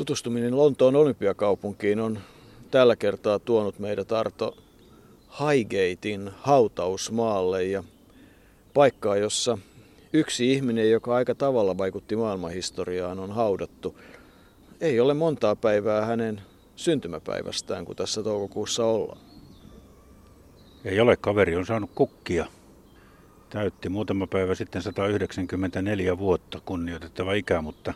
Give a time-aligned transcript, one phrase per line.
[0.00, 2.18] Tutustuminen Lontoon olympiakaupunkiin on
[2.70, 4.56] tällä kertaa tuonut meidät Arto
[5.40, 7.84] Highgatein hautausmaalle ja
[8.74, 9.58] paikkaa, jossa
[10.12, 13.98] yksi ihminen, joka aika tavalla vaikutti maailmanhistoriaan, on haudattu.
[14.80, 16.40] Ei ole montaa päivää hänen
[16.76, 19.20] syntymäpäivästään, kun tässä toukokuussa ollaan.
[20.84, 22.46] Ei ole, kaveri on saanut kukkia.
[23.50, 27.94] Täytti muutama päivä sitten 194 vuotta kunnioitettava ikä, mutta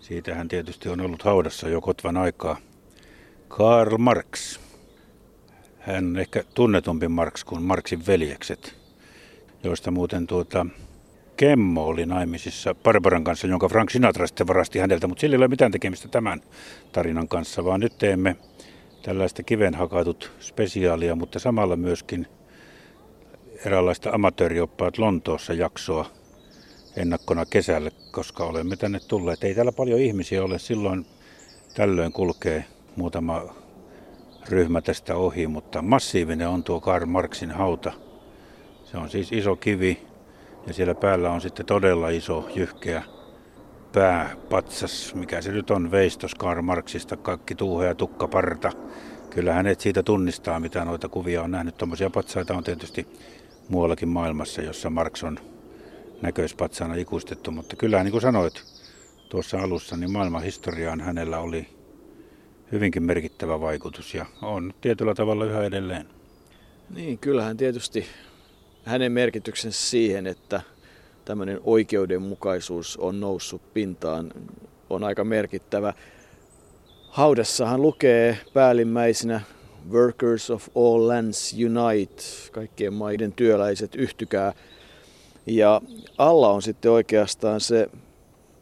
[0.00, 2.56] siitä hän tietysti on ollut haudassa jo kotvan aikaa.
[3.48, 4.58] Karl Marx.
[5.78, 8.74] Hän on ehkä tunnetumpi Marx kuin Marxin veljekset,
[9.62, 10.66] joista muuten tuota
[11.36, 15.48] Kemmo oli naimisissa Barbaran kanssa, jonka Frank Sinatra sitten varasti häneltä, mutta sillä ei ole
[15.48, 16.40] mitään tekemistä tämän
[16.92, 18.36] tarinan kanssa, vaan nyt teemme
[19.02, 22.26] tällaista kiven hakatut spesiaalia, mutta samalla myöskin
[23.64, 26.10] eräänlaista amatöörioppaat Lontoossa jaksoa
[26.98, 29.44] ennakkona kesälle, koska olemme tänne tulleet.
[29.44, 31.06] Ei täällä paljon ihmisiä ole, silloin
[31.74, 32.64] tällöin kulkee
[32.96, 33.54] muutama
[34.48, 37.92] ryhmä tästä ohi, mutta massiivinen on tuo Karl Marxin hauta.
[38.84, 40.06] Se on siis iso kivi
[40.66, 43.02] ja siellä päällä on sitten todella iso jyhkeä
[43.92, 48.72] pääpatsas, mikä se nyt on, veistos Karl Marxista, kaikki tuuhe ja tukkaparta.
[49.30, 51.76] Kyllä hänet siitä tunnistaa, mitä noita kuvia on nähnyt.
[51.76, 53.06] Tuommoisia patsaita on tietysti
[53.68, 55.38] muuallakin maailmassa, jossa Marx on
[56.22, 58.64] näköispatsana ikuistettu, mutta kyllä niin kuin sanoit
[59.28, 61.68] tuossa alussa, niin maailman historiaan hänellä oli
[62.72, 66.06] hyvinkin merkittävä vaikutus ja on tietyllä tavalla yhä edelleen.
[66.94, 68.06] Niin, kyllähän tietysti
[68.84, 70.60] hänen merkityksensä siihen, että
[71.24, 74.32] tämmöinen oikeudenmukaisuus on noussut pintaan,
[74.90, 75.94] on aika merkittävä.
[77.08, 79.40] Haudassahan lukee päällimmäisenä
[79.90, 82.22] Workers of all lands unite,
[82.52, 84.52] kaikkien maiden työläiset yhtykää.
[85.48, 85.80] Ja
[86.18, 87.88] alla on sitten oikeastaan se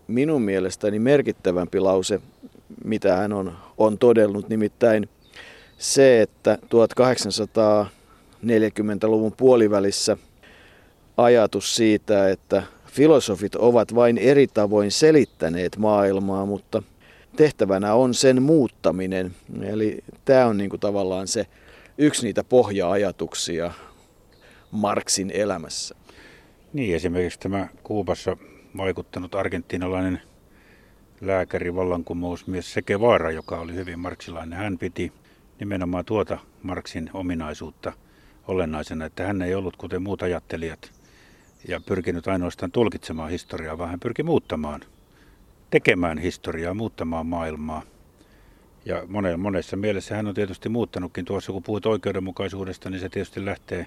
[0.08, 2.20] minun mielestäni merkittävämpi lause,
[2.84, 5.08] mitä hän on, on todellut, nimittäin
[5.78, 10.16] se, että 1840-luvun puolivälissä
[11.16, 16.82] ajatus siitä, että filosofit ovat vain eri tavoin selittäneet maailmaa, mutta
[17.36, 19.34] tehtävänä on sen muuttaminen.
[19.62, 21.46] Eli tämä on niin kuin tavallaan se
[21.98, 23.72] yksi niitä pohja-ajatuksia
[24.70, 25.94] Marksin elämässä.
[26.72, 28.36] Niin, esimerkiksi tämä Kuubassa
[28.76, 30.22] vaikuttanut argentinalainen
[31.20, 34.58] lääkäri, vallankumousmies Seke Vaara, joka oli hyvin marksilainen.
[34.58, 35.12] Hän piti
[35.60, 37.92] nimenomaan tuota Marksin ominaisuutta
[38.48, 40.92] olennaisena, että hän ei ollut kuten muut ajattelijat
[41.68, 44.80] ja pyrkinyt ainoastaan tulkitsemaan historiaa, vaan hän pyrki muuttamaan,
[45.70, 47.82] tekemään historiaa, muuttamaan maailmaa.
[48.84, 49.02] Ja
[49.36, 53.86] monessa mielessä hän on tietysti muuttanutkin tuossa, kun puhut oikeudenmukaisuudesta, niin se tietysti lähtee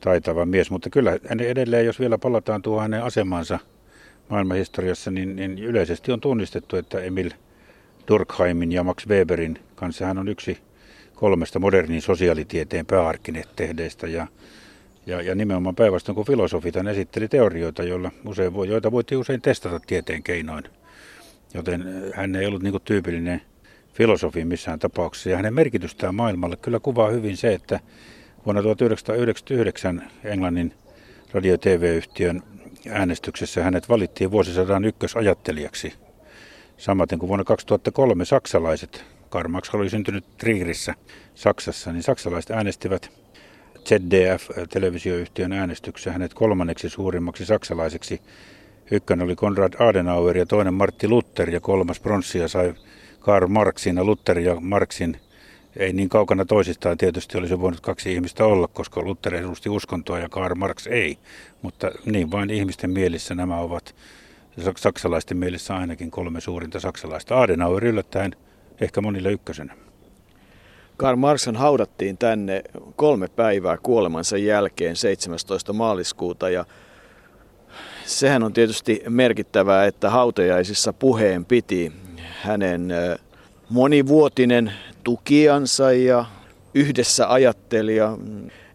[0.00, 3.58] taitava mies, mutta kyllä edelleen, jos vielä palataan tuohon hänen asemansa
[4.28, 7.30] maailmanhistoriassa, niin, niin yleisesti on tunnistettu, että Emil
[8.08, 10.58] Durkheimin ja Max Weberin kanssa hän on yksi
[11.16, 14.26] kolmesta modernin sosiaalitieteen pääarkkitehdeistä ja,
[15.06, 19.80] ja, ja nimenomaan päinvastoin kun filosofit hän esitteli teorioita, joilla usein joita voitiin usein testata
[19.80, 20.64] tieteen keinoin.
[21.54, 21.84] Joten
[22.14, 23.42] hän ei ollut niin tyypillinen
[23.94, 25.30] filosofi missään tapauksessa.
[25.30, 27.80] Ja hänen merkitystään maailmalle kyllä kuvaa hyvin se, että
[28.46, 30.74] vuonna 1999 Englannin
[31.32, 32.42] radio- TV-yhtiön
[32.90, 35.92] äänestyksessä hänet valittiin vuosisadan ykkösajattelijaksi.
[36.76, 40.94] Samaten kuin vuonna 2003 saksalaiset, Karl Marx oli syntynyt Trierissä
[41.34, 43.10] Saksassa, niin saksalaiset äänestivät
[43.88, 48.20] ZDF-televisioyhtiön äänestyksessä hänet kolmanneksi suurimmaksi saksalaiseksi.
[48.90, 52.74] Ykkönen oli Konrad Adenauer ja toinen Martti Luther ja kolmas pronssia sai
[53.20, 55.20] Karl Marxin ja Luther ja Marxin
[55.76, 60.28] ei niin kaukana toisistaan tietysti olisi voinut kaksi ihmistä olla, koska Luther edusti uskontoa ja
[60.28, 61.18] Karl Marx ei.
[61.62, 63.94] Mutta niin vain ihmisten mielissä nämä ovat,
[64.76, 67.40] saksalaisten mielissä ainakin kolme suurinta saksalaista.
[67.40, 68.36] Adenauer yllättäen
[68.80, 69.74] ehkä monille ykkösenä.
[70.96, 72.62] Karl Marxhan haudattiin tänne
[72.96, 75.72] kolme päivää kuolemansa jälkeen 17.
[75.72, 76.64] maaliskuuta ja
[78.06, 81.92] sehän on tietysti merkittävää, että hautajaisissa puheen piti
[82.42, 82.92] hänen
[83.70, 84.72] monivuotinen
[85.04, 86.24] tukiansa ja
[86.74, 88.18] yhdessä ajattelija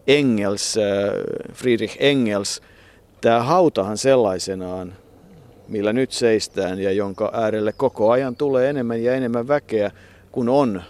[0.06, 0.74] Engels,
[1.52, 2.62] Friedrich Engels.
[3.20, 4.94] Tämä hautahan sellaisenaan,
[5.68, 9.90] millä nyt seistään ja jonka äärelle koko ajan tulee enemmän ja enemmän väkeä,
[10.32, 10.82] kun on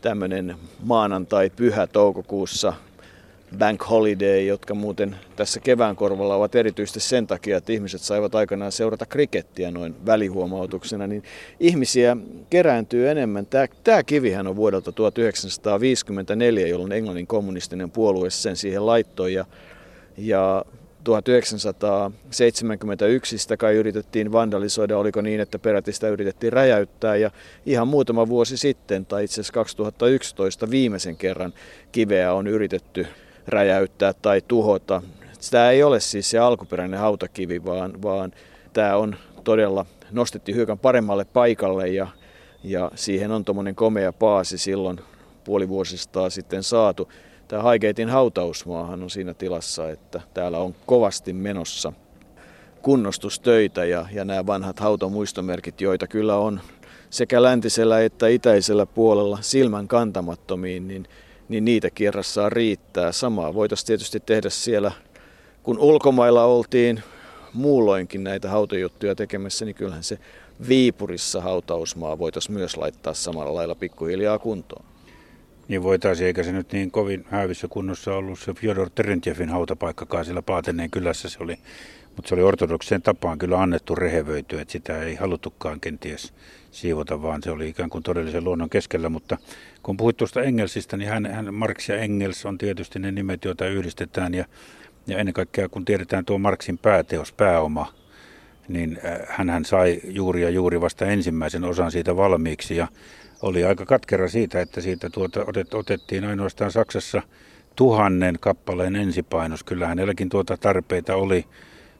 [0.00, 2.72] tämmöinen maanantai-pyhä toukokuussa
[3.58, 8.72] bank holiday, jotka muuten tässä kevään korvalla ovat erityisesti sen takia, että ihmiset saivat aikanaan
[8.72, 11.22] seurata krikettiä noin välihuomautuksena, niin
[11.60, 12.16] ihmisiä
[12.50, 13.46] kerääntyy enemmän.
[13.46, 19.44] Tämä, tämä kivihän on vuodelta 1954, jolloin Englannin kommunistinen puolue sen siihen laittoi ja,
[20.16, 20.64] ja
[21.06, 27.30] 1971 sitä kai yritettiin vandalisoida, oliko niin, että peräti sitä yritettiin räjäyttää ja
[27.66, 31.52] ihan muutama vuosi sitten, tai itse asiassa 2011 viimeisen kerran
[31.92, 33.06] kiveä on yritetty
[33.46, 35.02] räjäyttää tai tuhota.
[35.50, 38.32] Tämä ei ole siis se alkuperäinen hautakivi, vaan, vaan
[38.72, 42.06] tämä on todella nostettiin hyökän paremmalle paikalle ja,
[42.64, 45.00] ja siihen on tuommoinen komea paasi silloin
[45.44, 47.08] puoli vuosistaa sitten saatu.
[47.48, 51.92] Tämä Haigeitin hautausmaahan on siinä tilassa, että täällä on kovasti menossa
[52.82, 56.60] kunnostustöitä ja, ja nämä vanhat hautamuistomerkit, joita kyllä on
[57.10, 61.08] sekä läntisellä että itäisellä puolella silmän kantamattomiin, niin,
[61.48, 63.12] niin niitä kierrassaan riittää.
[63.12, 64.92] Samaa voitaisiin tietysti tehdä siellä,
[65.62, 67.02] kun ulkomailla oltiin
[67.52, 70.18] muulloinkin näitä hautajuttuja tekemässä, niin kyllähän se
[70.68, 74.85] Viipurissa hautausmaa voitaisiin myös laittaa samalla lailla pikkuhiljaa kuntoon.
[75.68, 80.42] Niin voitaisiin, eikä se nyt niin kovin häävissä kunnossa ollut se Fyodor Terentjevin hautapaikkakaan siellä
[80.42, 81.28] Paateneen kylässä.
[81.28, 81.58] Se oli,
[82.16, 86.32] mutta se oli ortodokseen tapaan kyllä annettu rehevöityä, että sitä ei haluttukaan kenties
[86.70, 89.08] siivota, vaan se oli ikään kuin todellisen luonnon keskellä.
[89.08, 89.38] Mutta
[89.82, 93.66] kun puhuit tuosta Engelsistä, niin hän, hän, Marx ja Engels on tietysti ne nimet, joita
[93.66, 94.34] yhdistetään.
[94.34, 94.44] Ja,
[95.06, 97.92] ja ennen kaikkea kun tiedetään tuo Marxin pääteos, pääoma,
[98.68, 102.76] niin äh, hän sai juuri ja juuri vasta ensimmäisen osan siitä valmiiksi.
[102.76, 102.88] Ja
[103.42, 107.22] oli aika katkera siitä, että siitä tuota otet, otettiin ainoastaan Saksassa
[107.76, 109.64] tuhannen kappaleen ensipainos.
[109.64, 111.44] Kyllä hänelläkin tuota tarpeita oli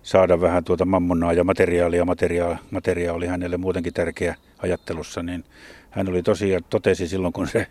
[0.03, 2.05] saada vähän tuota mammonaa ja materiaalia.
[2.05, 5.45] Materiaali, materiaali oli hänelle muutenkin tärkeä ajattelussa, niin
[5.91, 7.67] hän oli tosiaan, totesi silloin kun se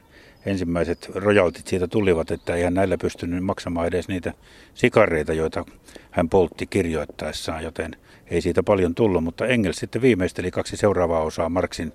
[0.46, 4.34] ensimmäiset rojaltit siitä tulivat, että ei hän näillä pystynyt maksamaan edes niitä
[4.74, 5.66] sikareita, joita
[6.12, 7.96] hän poltti kirjoittaessaan, joten
[8.28, 11.94] ei siitä paljon tullut, mutta Engels sitten viimeisteli kaksi seuraavaa osaa Marksin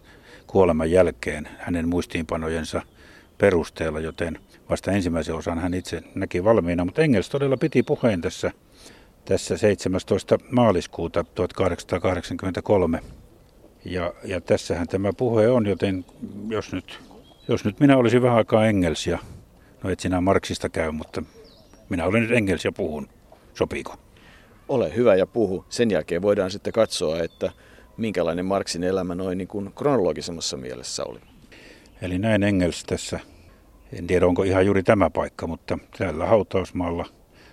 [0.50, 2.82] kuoleman jälkeen hänen muistiinpanojensa
[3.38, 4.38] perusteella, joten
[4.70, 6.84] vasta ensimmäisen osan hän itse näki valmiina.
[6.84, 8.50] Mutta Engels todella piti puheen tässä,
[9.24, 10.38] tässä 17.
[10.50, 13.00] maaliskuuta 1883.
[13.84, 16.04] Ja, ja tässähän tämä puhe on, joten
[16.48, 17.00] jos nyt,
[17.48, 19.18] jos nyt minä olisin vähän aikaa Engelsia,
[19.82, 21.22] no et sinä Marksista käy, mutta
[21.88, 23.08] minä olen nyt Engels ja puhun.
[23.54, 23.96] Sopiiko?
[24.68, 25.64] Ole hyvä ja puhu.
[25.68, 27.52] Sen jälkeen voidaan sitten katsoa, että
[28.00, 31.20] minkälainen Marksin elämä noin niin kuin kronologisemmassa mielessä oli.
[32.02, 33.20] Eli näin Engels tässä,
[33.92, 37.06] en tiedä onko ihan juuri tämä paikka, mutta täällä hautausmaalla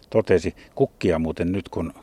[0.09, 1.93] totesi kukkia muuten nyt, kun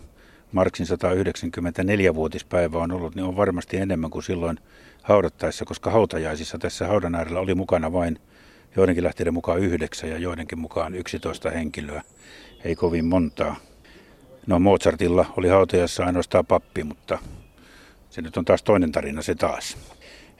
[0.52, 4.58] Marksin 194-vuotispäivä on ollut, niin on varmasti enemmän kuin silloin
[5.02, 8.18] haudattaessa, koska hautajaisissa tässä haudan äärellä oli mukana vain
[8.76, 12.02] joidenkin lähteiden mukaan yhdeksän ja joidenkin mukaan 11 henkilöä,
[12.64, 13.56] ei kovin montaa.
[14.46, 17.18] No Mozartilla oli hautajassa ainoastaan pappi, mutta
[18.14, 19.76] se nyt on taas toinen tarina se taas.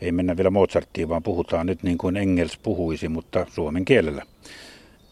[0.00, 4.23] Ei mennä vielä Mozarttiin, vaan puhutaan nyt niin kuin Engels puhuisi, mutta suomen kielellä.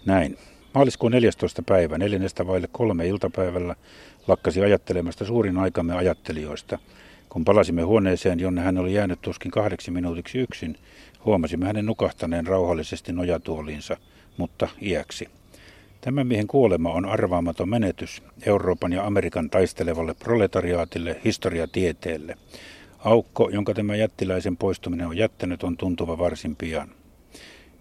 [0.07, 0.39] Näin.
[0.75, 1.63] Maaliskuun 14.
[1.63, 3.77] päivä, neljännestä vaille kolme iltapäivällä,
[4.29, 6.79] lakkasi ajattelemasta suurin aikamme ajattelijoista.
[7.29, 10.79] Kun palasimme huoneeseen, jonne hän oli jäänyt tuskin kahdeksi minuutiksi yksin,
[11.25, 13.97] huomasimme hänen nukahtaneen rauhallisesti nojatuoliinsa,
[14.37, 15.29] mutta iäksi.
[16.05, 22.37] Tämän miehen kuolema on arvaamaton menetys Euroopan ja Amerikan taistelevalle proletariaatille, historiatieteelle.
[22.99, 26.89] Aukko, jonka tämä jättiläisen poistuminen on jättänyt, on tuntuva varsin pian.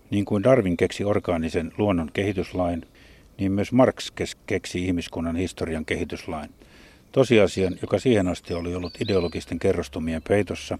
[0.10, 2.86] Niin kuin Darwin keksi orgaanisen luonnon kehityslain,
[3.38, 4.12] niin myös Marx
[4.48, 6.50] keksi ihmiskunnan historian kehityslain.
[7.12, 10.78] Tosiasian, joka siihen asti oli ollut ideologisten kerrostumien peitossa,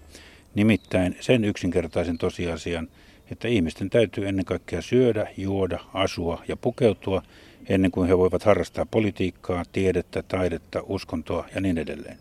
[0.54, 2.88] nimittäin sen yksinkertaisen tosiasian,
[3.32, 7.22] että ihmisten täytyy ennen kaikkea syödä, juoda, asua ja pukeutua
[7.68, 12.18] ennen kuin he voivat harrastaa politiikkaa, tiedettä, taidetta, uskontoa ja niin edelleen.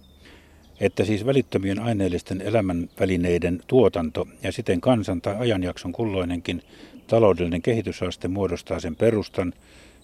[0.79, 6.61] Että siis välittömien aineellisten elämänvälineiden tuotanto ja siten kansan tai ajanjakson kulloinenkin
[7.07, 9.53] taloudellinen kehitysaste muodostaa sen perustan,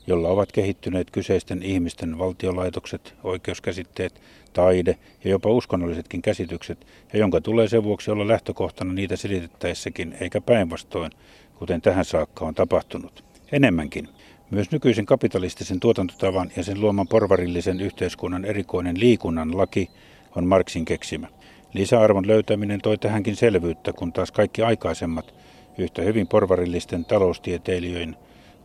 [0.08, 4.22] jolla ovat kehittyneet kyseisten ihmisten valtiolaitokset, oikeuskäsitteet,
[4.54, 10.42] taide ja jopa uskonnollisetkin käsitykset, ja jonka tulee sen vuoksi olla lähtökohtana niitä selitettäessäkin, eikä
[10.42, 11.12] päinvastoin,
[11.56, 13.24] kuten tähän saakka on tapahtunut.
[13.52, 14.08] Enemmänkin.
[14.52, 19.90] Myös nykyisen kapitalistisen tuotantotavan ja sen luoman porvarillisen yhteiskunnan erikoinen liikunnan laki
[20.36, 21.28] on Marxin keksimä.
[21.74, 25.34] Lisäarvon löytäminen toi tähänkin selvyyttä, kun taas kaikki aikaisemmat,
[25.78, 28.16] yhtä hyvin porvarillisten taloustieteilijöiden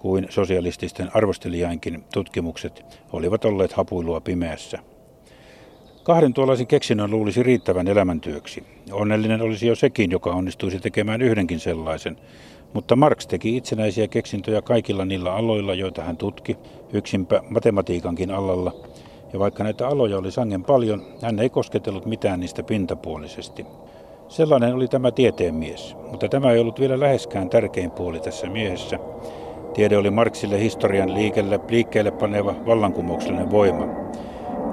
[0.02, 4.78] kuin sosialististen arvostelijainkin tutkimukset olivat olleet hapuilua pimeässä.
[6.02, 8.64] Kahden tuollaisen keksinnön luulisi riittävän elämäntyöksi.
[8.92, 12.16] Onnellinen olisi jo sekin, joka onnistuisi tekemään yhdenkin sellaisen.
[12.73, 16.56] Mutta Marx teki itsenäisiä keksintöjä kaikilla niillä aloilla, joita hän tutki,
[16.92, 18.75] yksinpä matematiikankin alalla.
[19.32, 23.66] Ja vaikka näitä aloja oli sangen paljon, hän ei kosketellut mitään niistä pintapuolisesti.
[24.28, 28.99] Sellainen oli tämä tieteen mies, mutta tämä ei ollut vielä läheskään tärkein puoli tässä miehessä.
[29.75, 33.87] Tiede oli Marksille historian liikelle, liikkeelle paneva vallankumouksellinen voima.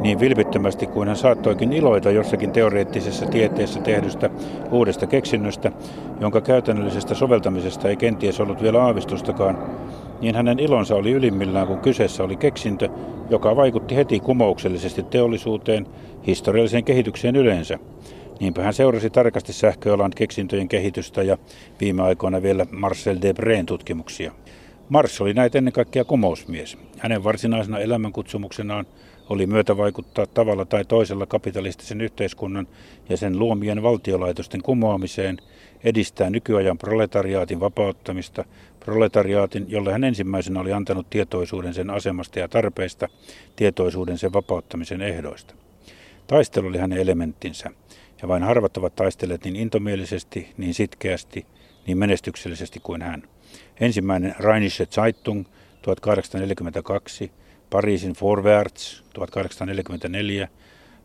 [0.01, 4.29] Niin vilpittömästi kuin hän saattoikin iloita jossakin teoreettisessa tieteessä tehdystä
[4.71, 5.71] uudesta keksinnöstä,
[6.19, 9.57] jonka käytännöllisestä soveltamisesta ei kenties ollut vielä aavistustakaan,
[10.21, 12.89] niin hänen ilonsa oli ylimmillään, kun kyseessä oli keksintö,
[13.29, 15.87] joka vaikutti heti kumouksellisesti teollisuuteen,
[16.27, 17.79] historialliseen kehitykseen yleensä.
[18.39, 21.37] Niinpä hän seurasi tarkasti sähköalan keksintöjen kehitystä ja
[21.81, 24.31] viime aikoina vielä Marcel Debreen tutkimuksia.
[24.89, 26.77] Mars oli näitä ennen kaikkea kumousmies.
[26.97, 28.85] Hänen varsinaisena elämänkutsumuksenaan
[29.29, 32.67] oli myötävaikuttaa tavalla tai toisella kapitalistisen yhteiskunnan
[33.09, 35.37] ja sen luomien valtiolaitosten kumoamiseen,
[35.83, 38.45] edistää nykyajan proletariaatin vapauttamista,
[38.79, 43.07] proletariaatin, jolle hän ensimmäisenä oli antanut tietoisuuden sen asemasta ja tarpeista,
[43.55, 45.55] tietoisuuden sen vapauttamisen ehdoista.
[46.27, 47.69] Taistelu oli hänen elementtinsä,
[48.21, 51.45] ja vain harvat ovat taistelleet niin intomielisesti, niin sitkeästi,
[51.87, 53.23] niin menestyksellisesti kuin hän.
[53.79, 55.45] Ensimmäinen Rheinische Zeitung
[55.81, 57.31] 1842,
[57.69, 60.47] Pariisin Vorwärts 1844,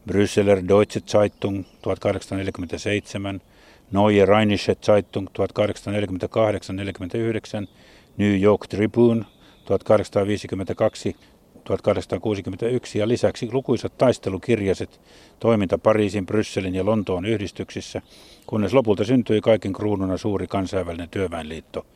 [0.07, 3.41] Brüsseler Deutsche Zeitung 1847,
[3.91, 7.69] Neue Rheinische Zeitung 1848-49,
[8.19, 9.25] New York Tribune
[9.65, 11.17] 1852
[11.65, 15.01] 1861 ja lisäksi lukuisat taistelukirjaset
[15.41, 18.03] toiminta Pariisin, Brysselin ja Lontoon yhdistyksissä,
[18.47, 21.87] kunnes lopulta syntyi kaiken kruununa suuri kansainvälinen työväenliitto.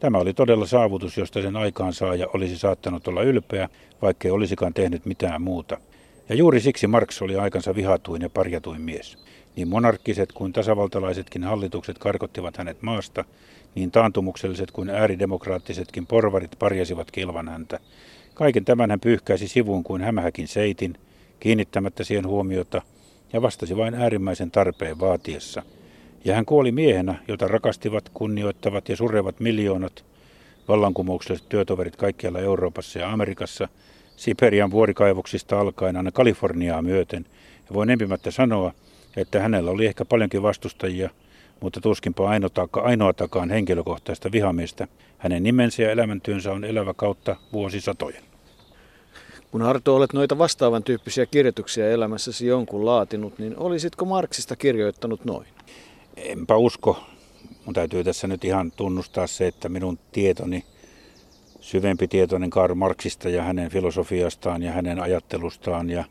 [0.00, 3.68] Tämä oli todella saavutus, josta sen aikaansaaja olisi saattanut olla ylpeä,
[4.02, 5.78] vaikkei olisikaan tehnyt mitään muuta.
[6.28, 9.18] Ja juuri siksi Marx oli aikansa vihatuin ja parjatuin mies.
[9.56, 13.24] Niin monarkkiset kuin tasavaltalaisetkin hallitukset karkottivat hänet maasta,
[13.74, 17.80] niin taantumukselliset kuin ääridemokraattisetkin porvarit parjasivat kilvan häntä.
[18.34, 20.94] Kaiken tämän hän pyyhkäisi sivuun kuin hämähäkin seitin,
[21.40, 22.82] kiinnittämättä siihen huomiota,
[23.32, 25.62] ja vastasi vain äärimmäisen tarpeen vaatiessa.
[26.24, 30.04] Ja hän kuoli miehenä, jota rakastivat, kunnioittavat ja surevat miljoonat
[30.68, 33.68] vallankumoukselliset työtoverit kaikkialla Euroopassa ja Amerikassa,
[34.16, 37.26] Siperian vuorikaivoksista alkaen aina Kaliforniaa myöten.
[37.68, 38.72] Ja voin empimättä sanoa,
[39.16, 41.10] että hänellä oli ehkä paljonkin vastustajia,
[41.60, 42.30] mutta tuskinpa
[42.72, 44.88] ainoatakaan henkilökohtaista vihamiestä.
[45.18, 48.22] Hänen nimensä ja elämäntyönsä on elävä kautta vuosisatojen.
[49.50, 55.46] Kun Arto olet noita vastaavan tyyppisiä kirjoituksia elämässäsi jonkun laatinut, niin olisitko Marksista kirjoittanut noin?
[56.24, 57.00] Enpä usko.
[57.64, 60.64] Mun täytyy tässä nyt ihan tunnustaa se, että minun tietoni,
[61.60, 66.04] syvempi tietoinen Karl Marksista ja hänen filosofiastaan ja hänen ajattelustaan ja,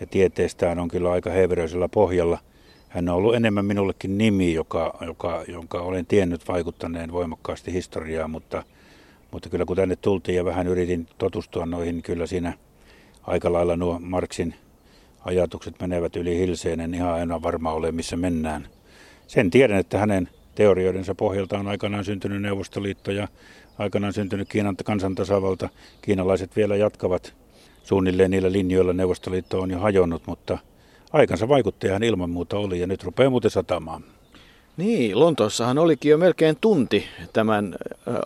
[0.00, 2.38] ja tieteestään on kyllä aika heveröisellä pohjalla.
[2.88, 8.62] Hän on ollut enemmän minullekin nimi, joka, joka, jonka olen tiennyt vaikuttaneen voimakkaasti historiaa, mutta,
[9.30, 12.52] mutta kyllä kun tänne tultiin ja vähän yritin totustua noihin, kyllä siinä
[13.22, 14.54] aika lailla nuo Marksin
[15.24, 18.75] ajatukset menevät yli hilseen, en ihan aina varma ole, missä mennään.
[19.26, 23.28] Sen tiedän, että hänen teorioidensa pohjalta on aikanaan syntynyt Neuvostoliitto ja
[23.78, 25.68] aikanaan syntynyt Kiinan kansantasavalta.
[26.02, 27.34] Kiinalaiset vielä jatkavat
[27.84, 28.92] suunnilleen niillä linjoilla.
[28.92, 30.58] Neuvostoliitto on jo hajonnut, mutta
[31.12, 34.04] aikansa vaikuttajahan ilman muuta oli ja nyt rupeaa muuten satamaan.
[34.76, 37.76] Niin, Lontoossahan olikin jo melkein tunti tämän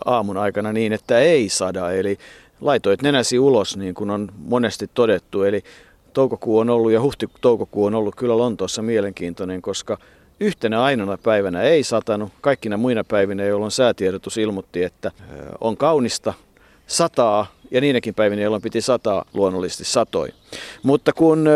[0.05, 1.91] aamun aikana niin, että ei sada.
[1.91, 2.17] Eli
[2.61, 5.43] laitoit nenäsi ulos, niin kuin on monesti todettu.
[5.43, 5.63] Eli
[6.13, 9.97] toukokuu on ollut ja huhti-toukokuu on ollut kyllä Lontoossa mielenkiintoinen, koska
[10.41, 12.31] yhtenä ainoana päivänä ei satanut.
[12.41, 15.11] Kaikkina muina päivinä, jolloin säätiedotus ilmoitti, että
[15.61, 16.33] on kaunista,
[16.87, 20.29] sataa ja niinäkin päivinä, jolloin piti sataa, luonnollisesti satoi.
[20.83, 21.49] Mutta kun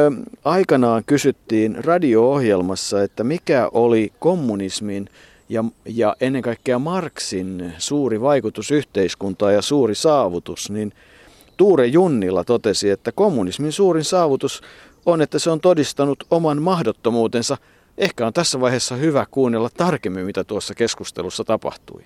[0.46, 5.10] aikanaan kysyttiin radio-ohjelmassa, että mikä oli kommunismin
[5.50, 10.94] ja, ja ennen kaikkea Marksin suuri vaikutus yhteiskuntaan ja suuri saavutus, niin
[11.58, 14.62] Tuure Junnila totesi, että kommunismin suurin saavutus
[15.06, 17.58] on, että se on todistanut oman mahdottomuutensa.
[17.98, 22.04] Ehkä on tässä vaiheessa hyvä kuunnella tarkemmin, mitä tuossa keskustelussa tapahtui.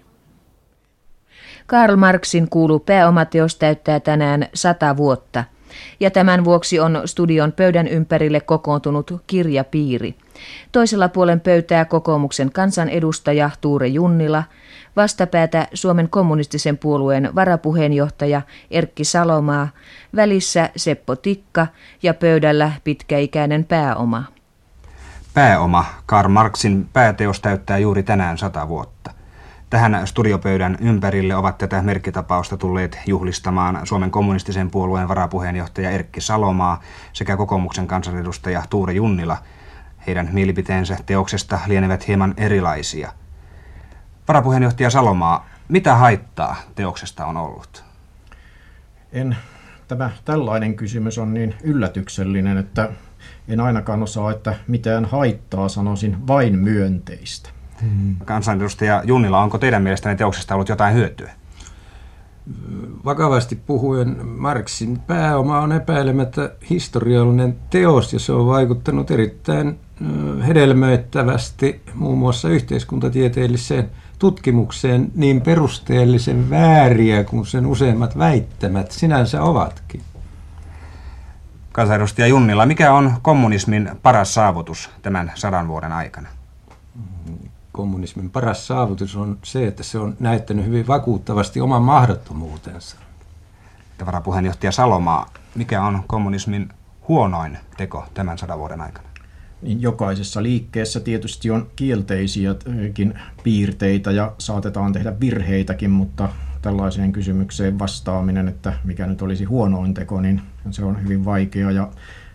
[1.67, 5.43] Karl Marxin kuulu pääomateos täyttää tänään sata vuotta,
[5.99, 10.15] ja tämän vuoksi on studion pöydän ympärille kokoontunut kirjapiiri.
[10.71, 14.43] Toisella puolen pöytää kokoomuksen kansanedustaja Tuure Junnila,
[14.95, 18.41] vastapäätä Suomen kommunistisen puolueen varapuheenjohtaja
[18.71, 19.67] Erkki Salomaa,
[20.15, 21.67] välissä Seppo Tikka
[22.03, 24.38] ja pöydällä pitkäikäinen pääoma.
[25.33, 29.13] Pääoma, Karl Marxin pääteos täyttää juuri tänään sata vuotta.
[29.69, 36.81] Tähän studiopöydän ympärille ovat tätä merkkitapausta tulleet juhlistamaan Suomen kommunistisen puolueen varapuheenjohtaja Erkki Salomaa
[37.13, 39.37] sekä kokoomuksen kansanedustaja Tuure Junnila.
[40.07, 43.13] Heidän mielipiteensä teoksesta lienevät hieman erilaisia.
[44.27, 47.83] Varapuheenjohtaja Salomaa, mitä haittaa teoksesta on ollut?
[49.11, 49.37] En,
[49.87, 52.89] tämä tällainen kysymys on niin yllätyksellinen, että
[53.49, 57.49] en ainakaan osaa, että mitään haittaa sanoisin vain myönteistä.
[57.81, 58.15] Hmm.
[58.25, 61.31] Kansanedustaja Junnila, onko teidän mielestänne teoksesta ollut jotain hyötyä?
[63.05, 69.79] Vakavasti puhuen Marxin pääoma on epäilemättä historiallinen teos ja se on vaikuttanut erittäin
[70.47, 73.89] hedelmöittävästi muun muassa yhteiskuntatieteelliseen
[74.19, 80.01] tutkimukseen niin perusteellisen vääriä kuin sen useimmat väittämät sinänsä ovatkin.
[81.79, 86.27] Kansanedustaja Junnila, mikä on kommunismin paras saavutus tämän sadan vuoden aikana?
[87.71, 92.95] kommunismin paras saavutus on se, että se on näyttänyt hyvin vakuuttavasti oman mahdottomuutensa.
[94.05, 96.69] Varapuheenjohtaja Salomaa, mikä on kommunismin
[97.07, 99.07] huonoin teko tämän sadan vuoden aikana?
[99.61, 106.29] Niin jokaisessa liikkeessä tietysti on kielteisiäkin piirteitä ja saatetaan tehdä virheitäkin, mutta
[106.61, 110.41] tällaiseen kysymykseen vastaaminen, että mikä nyt olisi huonoin teko, niin
[110.73, 111.89] se on hyvin vaikea ja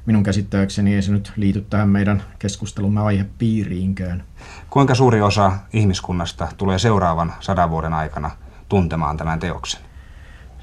[0.06, 4.24] minun käsittääkseni ei se nyt liity tähän meidän keskustelumme aihepiiriinkään.
[4.70, 8.30] Kuinka suuri osa ihmiskunnasta tulee seuraavan sadan vuoden aikana
[8.68, 9.80] tuntemaan tämän teoksen?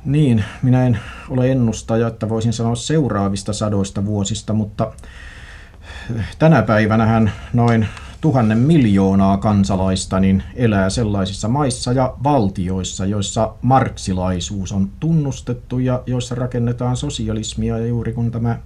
[0.05, 4.91] Niin, minä en ole ennustaja, että voisin sanoa seuraavista sadoista vuosista, mutta
[6.39, 7.87] tänä päivänähän noin
[8.21, 16.35] tuhannen miljoonaa kansalaista niin elää sellaisissa maissa ja valtioissa, joissa marksilaisuus on tunnustettu ja joissa
[16.35, 17.77] rakennetaan sosialismia.
[17.77, 18.57] Ja juuri kun tämä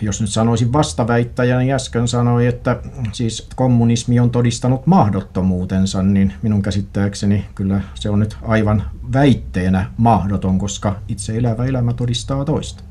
[0.00, 2.76] jos nyt sanoisin vastaväittäjä, niin äsken sanoi, että
[3.12, 10.58] siis kommunismi on todistanut mahdottomuutensa, niin minun käsittääkseni kyllä se on nyt aivan väitteenä mahdoton,
[10.58, 12.84] koska itse elävä elämä todistaa toista.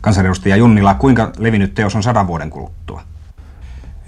[0.00, 3.02] Kansanedustaja Junnila, kuinka levinnyt teos on sadan vuoden kuluttua?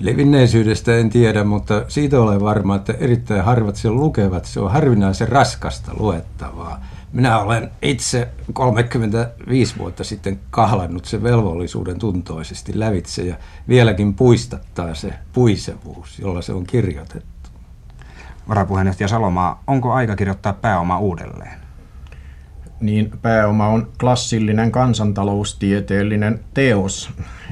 [0.04, 4.44] Levinneisyydestä en tiedä, mutta siitä olen varma, että erittäin harvat sen lukevat.
[4.44, 6.80] Se on harvinaisen raskasta luettavaa.
[7.12, 13.36] Minä olen itse 35 vuotta sitten kahlannut sen velvollisuuden tuntoisesti lävitse ja
[13.68, 17.50] vieläkin puistattaa se puisevuus, jolla se on kirjoitettu.
[18.48, 21.60] Varapuheenjohtaja Salomaa, onko aika kirjoittaa pääoma uudelleen?
[22.80, 27.10] Niin, pääoma on klassillinen kansantaloustieteellinen teos.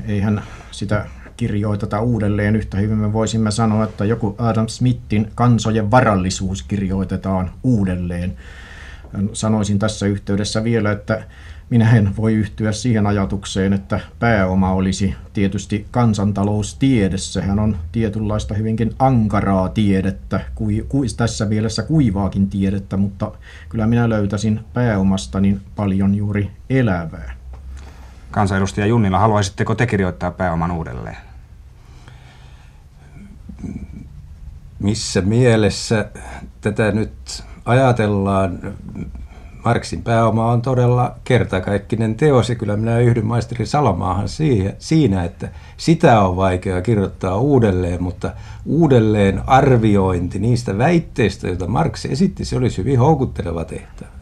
[0.09, 2.57] Eihän sitä kirjoiteta uudelleen.
[2.57, 8.37] Yhtä hyvin me voisimme sanoa, että joku Adam Smithin kansojen varallisuus kirjoitetaan uudelleen
[9.33, 11.25] sanoisin tässä yhteydessä vielä, että
[11.71, 17.19] minä en voi yhtyä siihen ajatukseen, että pääoma olisi tietysti kansantaloustiede.
[17.19, 23.33] Sehän on tietynlaista hyvinkin ankaraa tiedettä, kui, kui, tässä mielessä kuivaakin tiedettä, mutta
[23.69, 27.42] kyllä minä löytäisin pääomasta niin paljon juuri elävää.
[28.33, 31.17] Kansanedustaja Junnila, haluaisitteko te kirjoittaa pääoman uudelleen?
[34.79, 36.11] Missä mielessä
[36.61, 38.59] tätä nyt ajatellaan,
[39.65, 44.29] Marksin pääoma on todella kertakaikkinen teos ja kyllä minä yhdyn maisteri Salomaahan
[44.79, 48.31] siinä, että sitä on vaikea kirjoittaa uudelleen, mutta
[48.67, 54.22] uudelleen arviointi niistä väitteistä, joita Marx esitti, se olisi hyvin houkutteleva tehtävä.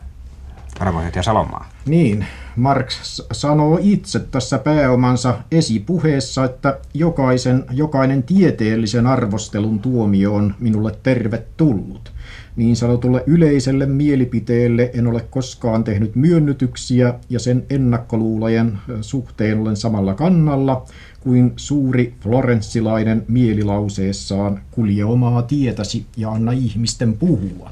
[0.81, 1.69] Varapuheenjohtaja Salomaa.
[1.87, 10.93] Niin, Marx sanoo itse tässä pääomansa esipuheessa, että jokaisen, jokainen tieteellisen arvostelun tuomio on minulle
[11.03, 12.13] tervetullut.
[12.57, 20.15] Niin sanotulle yleiselle mielipiteelle en ole koskaan tehnyt myönnytyksiä ja sen ennakkoluulojen suhteen olen samalla
[20.15, 20.85] kannalla
[21.21, 27.71] kuin suuri florenssilainen mielilauseessaan kulje omaa tietäsi ja anna ihmisten puhua.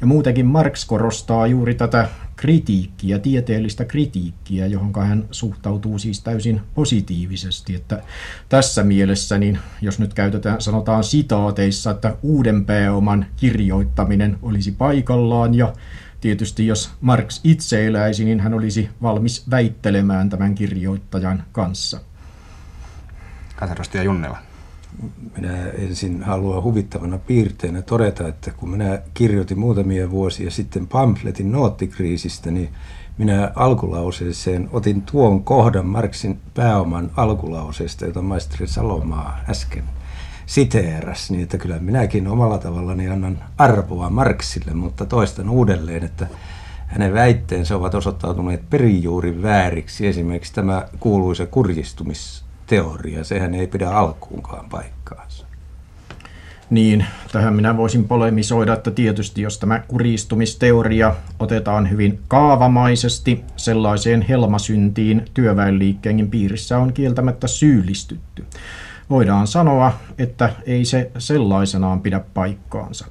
[0.00, 7.74] Ja muutenkin Marx korostaa juuri tätä kritiikkiä, tieteellistä kritiikkiä, johon hän suhtautuu siis täysin positiivisesti.
[7.74, 8.02] Että
[8.48, 15.72] tässä mielessä, niin jos nyt käytetään, sanotaan sitaateissa, että uuden pääoman kirjoittaminen olisi paikallaan ja
[16.20, 22.00] tietysti jos Marx itse eläisi, niin hän olisi valmis väittelemään tämän kirjoittajan kanssa.
[23.56, 24.53] Kansanedustaja Junnela.
[25.36, 32.50] Minä ensin haluan huvittavana piirteenä todeta, että kun minä kirjoitin muutamia vuosia sitten pamfletin noottikriisistä,
[32.50, 32.68] niin
[33.18, 39.84] minä alkulauseeseen otin tuon kohdan Marksin pääoman alkulauseesta, jota maisteri Salomaa äsken
[40.46, 46.26] siteeras, niin että kyllä minäkin omalla tavallani annan arvoa Marksille, mutta toistan uudelleen, että
[46.86, 50.06] hänen väitteensä ovat osoittautuneet perijuuri vääriksi.
[50.06, 53.24] Esimerkiksi tämä kuuluisa kurjistumis teoria.
[53.24, 55.46] Sehän ei pidä alkuunkaan paikkaansa.
[56.70, 65.24] Niin, tähän minä voisin polemisoida, että tietysti jos tämä kuristumisteoria otetaan hyvin kaavamaisesti sellaiseen helmasyntiin
[65.34, 68.44] työväenliikkeenkin piirissä on kieltämättä syyllistytty.
[69.10, 73.06] Voidaan sanoa, että ei se sellaisenaan pidä paikkaansa.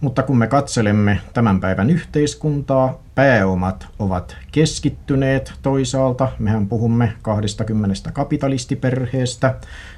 [0.00, 6.28] Mutta kun me katselemme tämän päivän yhteiskuntaa, pääomat ovat keskittyneet toisaalta.
[6.38, 9.54] Mehän puhumme 20 kapitalistiperheestä.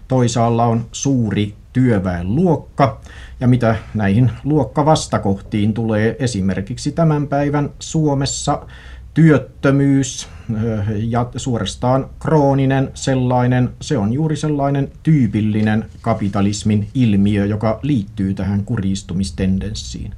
[0.08, 3.00] Toisaalla on suuri työväenluokka.
[3.40, 8.66] Ja mitä näihin luokkavastakohtiin tulee esimerkiksi tämän päivän Suomessa,
[9.14, 10.28] työttömyys
[10.94, 20.14] ja suorastaan krooninen sellainen, se on juuri sellainen tyypillinen kapitalismin ilmiö, joka liittyy tähän kuristumistendenssiin.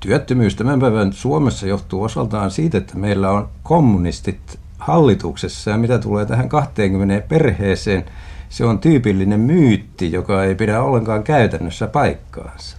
[0.00, 6.26] Työttömyys tämän päivän Suomessa johtuu osaltaan siitä, että meillä on kommunistit hallituksessa ja mitä tulee
[6.26, 8.04] tähän 20 perheeseen,
[8.48, 12.77] se on tyypillinen myytti, joka ei pidä ollenkaan käytännössä paikkaansa.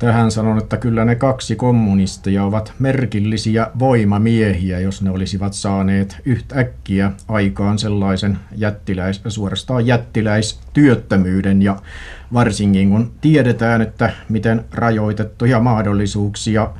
[0.00, 7.12] Tähän sanon, että kyllä ne kaksi kommunistia ovat merkillisiä voimamiehiä, jos ne olisivat saaneet yhtäkkiä
[7.28, 11.62] aikaan sellaisen jättiläis, suorastaan jättiläistyöttömyyden.
[11.62, 11.76] Ja
[12.32, 16.70] varsinkin kun tiedetään, että miten rajoitettuja mahdollisuuksia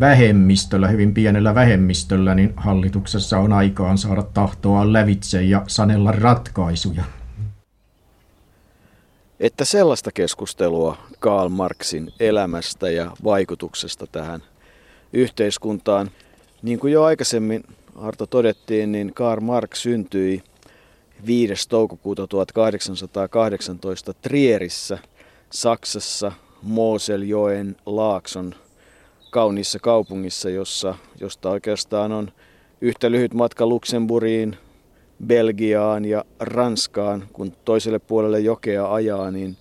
[0.00, 7.04] vähemmistöllä, hyvin pienellä vähemmistöllä, niin hallituksessa on aikaan saada tahtoa lävitse ja sanella ratkaisuja
[9.40, 14.42] että sellaista keskustelua Karl Marxin elämästä ja vaikutuksesta tähän
[15.12, 16.10] yhteiskuntaan,
[16.62, 17.64] niin kuin jo aikaisemmin
[17.96, 20.42] Arto todettiin, niin Karl Marx syntyi
[21.26, 21.68] 5.
[21.68, 24.98] toukokuuta 1818 Trierissä,
[25.50, 28.54] Saksassa, Moseljoen Laakson
[29.30, 32.32] kauniissa kaupungissa, jossa, josta oikeastaan on
[32.80, 34.56] yhtä lyhyt matka Luxemburgiin,
[35.26, 39.56] Belgiaan ja Ranskaan, kun toiselle puolelle jokea ajaa, niin,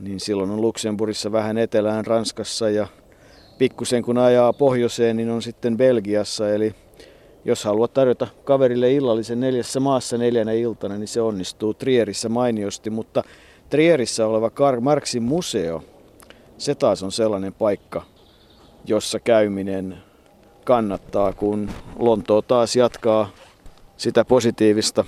[0.00, 2.86] niin silloin on Luxemburgissa vähän etelään Ranskassa ja
[3.58, 6.50] pikkusen kun ajaa pohjoiseen, niin on sitten Belgiassa.
[6.50, 6.74] Eli
[7.44, 13.22] jos haluat tarjota kaverille illallisen neljässä maassa neljänä iltana, niin se onnistuu Trierissä mainiosti, mutta
[13.70, 15.82] Trierissä oleva Karl Marxin museo,
[16.58, 18.02] se taas on sellainen paikka,
[18.84, 19.96] jossa käyminen
[20.64, 23.30] kannattaa, kun Lontoo taas jatkaa
[24.02, 25.04] sitä positiivista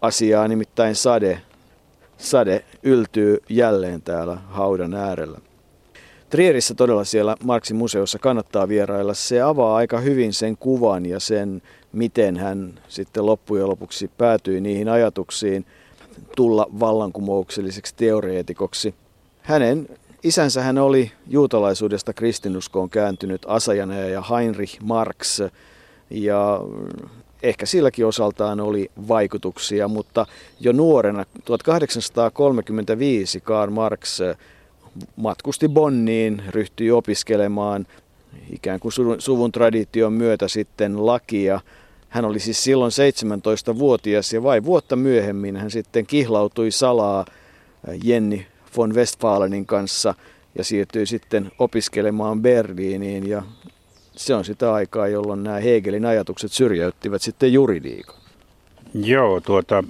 [0.00, 1.42] asiaa, nimittäin sade.
[2.18, 5.38] Sade yltyy jälleen täällä haudan äärellä.
[6.30, 9.14] Trierissä todella siellä Marksin museossa kannattaa vierailla.
[9.14, 14.88] Se avaa aika hyvin sen kuvan ja sen, miten hän sitten loppujen lopuksi päätyi niihin
[14.88, 15.66] ajatuksiin
[16.36, 18.94] tulla vallankumoukselliseksi teoreetikoksi.
[19.42, 19.88] Hänen
[20.22, 25.40] isänsä hän oli juutalaisuudesta kristinuskoon kääntynyt asajana ja Heinrich Marx.
[26.10, 26.60] Ja
[27.42, 30.26] ehkä silläkin osaltaan oli vaikutuksia, mutta
[30.60, 34.20] jo nuorena 1835 Karl Marx
[35.16, 37.86] matkusti Bonniin, ryhtyi opiskelemaan
[38.50, 41.60] ikään kuin suvun tradition myötä sitten lakia.
[42.08, 47.24] Hän oli siis silloin 17-vuotias ja vai vuotta myöhemmin hän sitten kihlautui salaa
[48.04, 50.14] Jenni von Westfalenin kanssa
[50.58, 53.42] ja siirtyi sitten opiskelemaan Berliiniin ja
[54.16, 58.16] se on sitä aikaa, jolloin nämä Hegelin ajatukset syrjäyttivät sitten juridiikan.
[58.94, 59.84] Joo, tuota,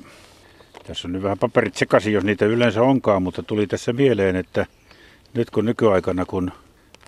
[0.86, 4.66] tässä on nyt vähän paperit sekaisin, jos niitä yleensä onkaan, mutta tuli tässä mieleen, että
[5.34, 6.52] nyt kun nykyaikana, kun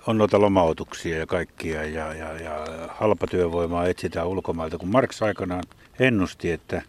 [0.07, 5.63] on noita lomautuksia ja kaikkia ja, ja, ja halpatyövoimaa etsitään ulkomailta, kun Marx aikanaan
[5.99, 6.81] ennusti, että,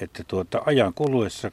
[0.00, 1.50] että tuota, ajan kuluessa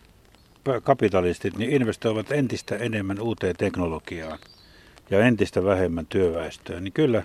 [0.84, 4.40] kapitalistit niin investoivat entistä enemmän uuteen teknologiaan
[5.10, 7.24] ja entistä vähemmän työväestöä, niin kyllä,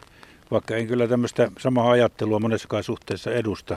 [0.51, 3.77] vaikka en kyllä tämmöistä samaa ajattelua monessakaan suhteessa edusta,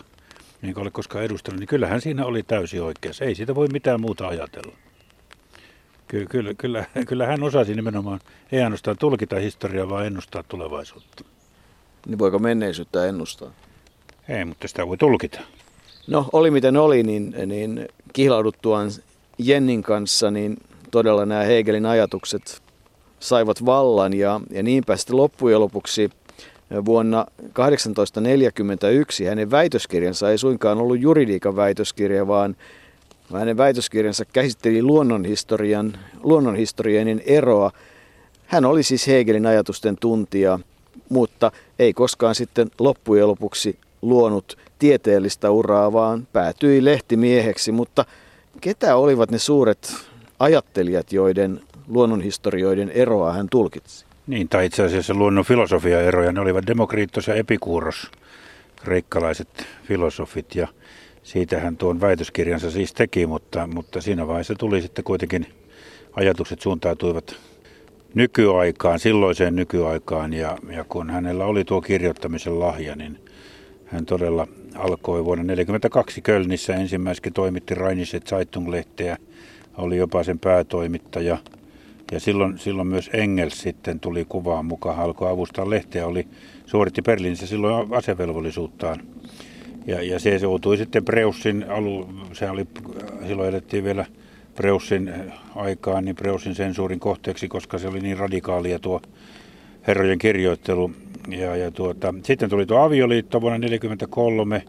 [0.62, 3.26] niin kuin ole koskaan edustanut, niin kyllähän siinä oli täysin oikeassa.
[3.26, 4.74] Ei siitä voi mitään muuta ajatella.
[6.08, 8.20] Kyllä, kyllä, kyllä, kyllä hän osasi nimenomaan,
[8.52, 11.24] ei ainoastaan tulkita historiaa, vaan ennustaa tulevaisuutta.
[12.08, 13.52] Niin voiko menneisyyttä ennustaa?
[14.30, 15.40] Ei, mutta sitä voi tulkita.
[16.08, 18.92] No, oli miten oli, niin, niin kihlauduttuaan
[19.38, 20.58] Jennin kanssa, niin
[20.92, 22.62] todella nämä Hegelin ajatukset
[23.20, 26.10] saivat vallan ja, ja niinpä sitten loppujen lopuksi
[26.86, 32.56] vuonna 1841 hänen väitöskirjansa ei suinkaan ollut juridiikan väitöskirja, vaan
[33.34, 37.72] hänen väitöskirjansa käsitteli luonnonhistorian, luonnonhistoriainen eroa.
[38.46, 40.60] Hän oli siis Hegelin ajatusten tuntija,
[41.10, 47.72] mutta ei koskaan sitten loppujen lopuksi luonut tieteellistä uraa, vaan päätyi lehtimieheksi.
[47.72, 48.06] Mutta
[48.62, 49.96] ketä olivat ne suuret
[50.40, 54.07] ajattelijat, joiden luonnonhistorioiden eroa hän tulkitsi?
[54.28, 58.12] Niin, tai itse asiassa luonnon filosofia eroja, ne olivat Demokriittos ja Epikuuros,
[58.84, 60.68] kreikkalaiset filosofit, ja
[61.24, 65.46] siitä hän tuon väitöskirjansa siis teki, mutta, mutta siinä vaiheessa tuli sitten kuitenkin
[66.14, 67.36] ajatukset suuntautuivat
[68.14, 73.20] nykyaikaan, silloiseen nykyaikaan, ja, ja kun hänellä oli tuo kirjoittamisen lahja, niin
[73.86, 76.76] hän todella alkoi vuonna 1942 Kölnissä.
[76.76, 79.18] Ensimmäisenkin toimitti Rainische Zeitung-lehteä,
[79.78, 81.38] oli jopa sen päätoimittaja–
[82.12, 86.28] ja silloin, silloin myös Engels sitten tuli kuvaan mukaan, alkoi avustaa lehteä, oli,
[86.66, 89.00] suoritti Berliinissä silloin asevelvollisuuttaan.
[89.88, 92.68] Ja, ja se joutui sitten Preussin alu, se oli,
[93.28, 94.06] silloin edettiin vielä
[94.56, 95.14] Preussin
[95.56, 99.02] aikaan, niin Preussin sensuurin kohteeksi, koska se oli niin radikaalia tuo
[99.88, 100.92] herrojen kirjoittelu.
[101.30, 104.64] Ja, ja tuota, sitten tuli tuo avioliitto vuonna 1943,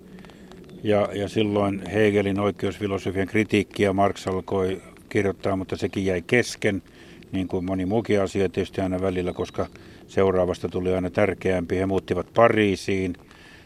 [0.82, 6.82] ja, ja silloin Hegelin oikeusfilosofian kritiikkiä Marx alkoi kirjoittaa, mutta sekin jäi kesken
[7.32, 9.66] niin kuin moni muukin asia tietysti aina välillä, koska
[10.06, 11.76] seuraavasta tuli aina tärkeämpi.
[11.76, 13.14] He muuttivat Pariisiin,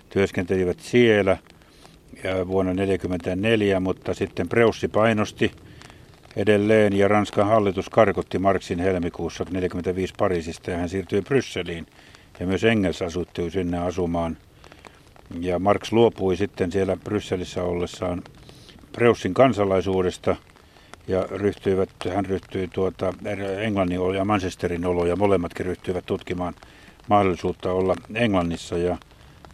[0.09, 1.37] työskentelivät siellä
[2.25, 5.53] ja vuonna 1944, mutta sitten Preussi painosti
[6.37, 11.87] edelleen ja Ranskan hallitus karkotti Marksin helmikuussa 1945 Pariisista ja hän siirtyi Brysseliin.
[12.41, 14.37] Ja myös Engels asuttui sinne asumaan.
[15.41, 18.23] Ja Marx luopui sitten siellä Brysselissä ollessaan
[18.93, 20.37] Preussin kansalaisuudesta–
[21.09, 23.15] ja ryhtyivät, hän ryhtyi tuota,
[23.61, 26.55] Englannin ja Manchesterin oloja, molemmatkin ryhtyivät tutkimaan
[27.09, 28.99] mahdollisuutta olla Englannissa ja,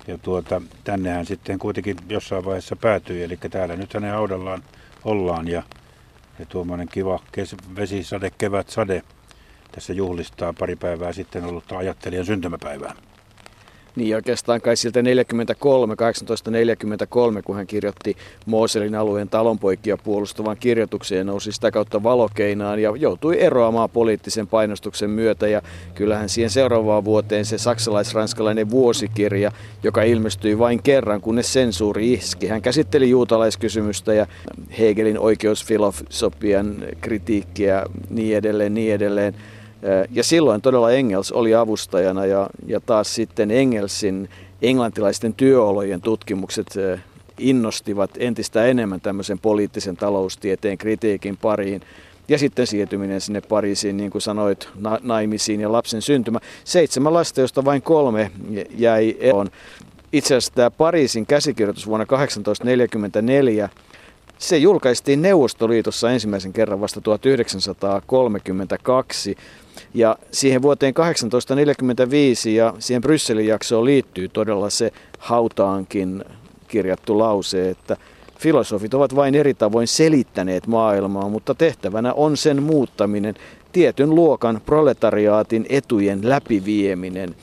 [0.07, 4.63] ja tuota, tänne hän sitten kuitenkin jossain vaiheessa päätyi, eli täällä nyt hänen haudallaan
[5.05, 5.63] ollaan ja,
[6.39, 9.03] ja tuommoinen kiva kes, vesisade, kevätsade
[9.73, 13.08] tässä juhlistaa pari päivää sitten ollut ajattelijan syntymäpäivää.
[13.99, 21.53] Niin oikeastaan kai siltä 43, 1843, kun hän kirjoitti Mooselin alueen talonpoikia puolustavan kirjoitukseen, nousi
[21.53, 25.49] sitä kautta valokeinaan ja joutui eroamaan poliittisen painostuksen myötä.
[25.49, 25.63] Ja
[25.95, 32.47] kyllähän siihen seuraavaan vuoteen se saksalais-ranskalainen vuosikirja, joka ilmestyi vain kerran, kunnes sensuuri iski.
[32.47, 34.27] Hän käsitteli juutalaiskysymystä ja
[34.79, 39.35] Hegelin oikeusfilosofian kritiikkiä niin edelleen, niin edelleen.
[40.11, 44.29] Ja silloin todella Engels oli avustajana ja, ja taas sitten Engelsin
[44.63, 46.67] englantilaisten työolojen tutkimukset
[47.39, 51.81] innostivat entistä enemmän tämmöisen poliittisen taloustieteen kritiikin pariin.
[52.29, 56.39] Ja sitten siirtyminen sinne Pariisiin, niin kuin sanoit, na- naimisiin ja lapsen syntymä.
[56.65, 58.31] Seitsemän lasta, josta vain kolme
[58.77, 59.49] jäi eroon.
[60.13, 63.69] Itse asiassa tämä Pariisin käsikirjoitus vuonna 1844
[64.39, 69.37] se julkaistiin Neuvostoliitossa ensimmäisen kerran vasta 1932
[69.95, 76.25] ja siihen vuoteen 1845 ja siihen Brysselin jaksoon liittyy todella se hautaankin
[76.69, 77.97] kirjattu lause, että
[78.39, 83.35] filosofit ovat vain eri tavoin selittäneet maailmaa, mutta tehtävänä on sen muuttaminen,
[83.73, 87.35] tietyn luokan proletariaatin etujen läpivieminen.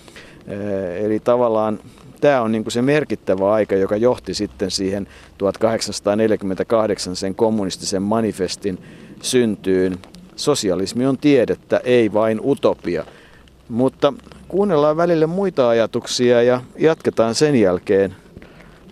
[1.00, 1.80] Eli tavallaan
[2.22, 8.80] tämä on niin se merkittävä aika, joka johti sitten siihen 1848 sen kommunistisen manifestin
[9.22, 10.00] syntyyn.
[10.36, 13.06] Sosialismi on tiedettä, ei vain utopia.
[13.70, 14.14] Mutta
[14.48, 18.16] kuunnellaan välille muita ajatuksia ja jatketaan sen jälkeen.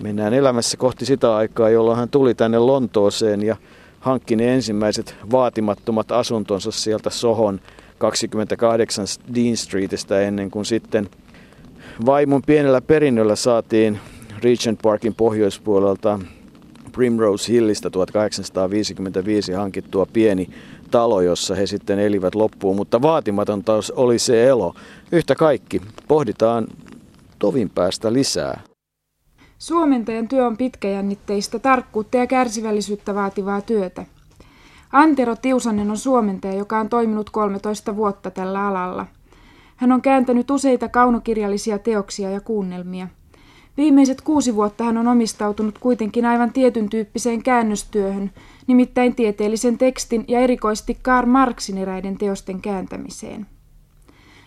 [0.01, 3.55] Mennään elämässä kohti sitä aikaa, jolloin hän tuli tänne Lontooseen ja
[3.99, 7.59] hankki ne ensimmäiset vaatimattomat asuntonsa sieltä Sohon
[7.97, 11.09] 28 Dean Streetistä ennen kuin sitten
[12.05, 13.99] vaimon pienellä perinnöllä saatiin
[14.43, 16.19] Regent Parkin pohjoispuolelta
[16.91, 20.49] Primrose Hillistä 1855 hankittua pieni
[20.93, 24.75] talo, jossa he sitten elivät loppuun, mutta vaatimatonta oli se elo.
[25.11, 26.67] Yhtä kaikki, pohditaan
[27.39, 28.61] tovin päästä lisää.
[29.57, 34.05] Suomentajan työ on pitkäjännitteistä, tarkkuutta ja kärsivällisyyttä vaativaa työtä.
[34.91, 39.05] Antero Tiusanen on suomentaja, joka on toiminut 13 vuotta tällä alalla.
[39.75, 43.07] Hän on kääntänyt useita kaunokirjallisia teoksia ja kuunnelmia.
[43.77, 48.31] Viimeiset kuusi vuotta hän on omistautunut kuitenkin aivan tietyn tyyppiseen käännöstyöhön,
[48.67, 53.45] nimittäin tieteellisen tekstin ja erikoisesti Karl Marxin eräiden teosten kääntämiseen.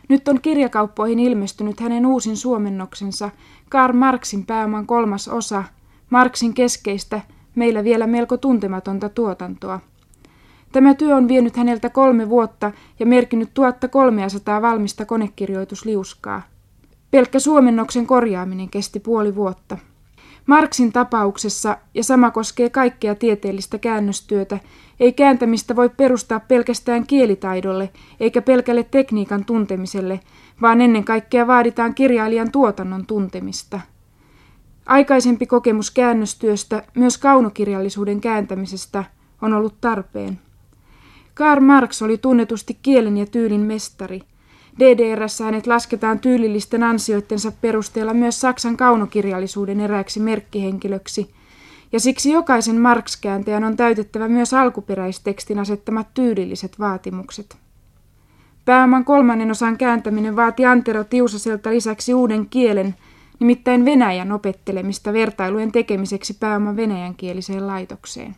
[0.09, 3.31] Nyt on kirjakauppoihin ilmestynyt hänen uusin suomennoksensa,
[3.68, 5.64] Karl Marxin pääoman kolmas osa,
[6.11, 7.20] Marxin keskeistä,
[7.55, 9.81] meillä vielä melko tuntematonta tuotantoa.
[10.72, 16.42] Tämä työ on vienyt häneltä kolme vuotta ja merkinnyt 1300 valmista konekirjoitusliuskaa.
[17.11, 19.79] Pelkkä suomennoksen korjaaminen kesti puoli vuotta.
[20.46, 24.59] Marksin tapauksessa, ja sama koskee kaikkea tieteellistä käännöstyötä,
[25.00, 30.20] ei kääntämistä voi perustaa pelkästään kielitaidolle eikä pelkälle tekniikan tuntemiselle,
[30.62, 33.80] vaan ennen kaikkea vaaditaan kirjailijan tuotannon tuntemista.
[34.87, 39.04] Aikaisempi kokemus käännöstyöstä, myös kaunokirjallisuuden kääntämisestä,
[39.42, 40.38] on ollut tarpeen.
[41.35, 44.20] Karl Marx oli tunnetusti kielen ja tyylin mestari–
[44.78, 51.30] DDRssä hänet lasketaan tyylillisten ansioittensa perusteella myös Saksan kaunokirjallisuuden erääksi merkkihenkilöksi,
[51.92, 57.56] ja siksi jokaisen Marx-kääntäjän on täytettävä myös alkuperäistekstin asettamat tyylilliset vaatimukset.
[58.64, 62.94] Pääoman kolmannen osan kääntäminen vaati Antero Tiusaselta lisäksi uuden kielen,
[63.40, 68.36] nimittäin venäjän opettelemista vertailujen tekemiseksi pääoman venäjänkieliseen laitokseen.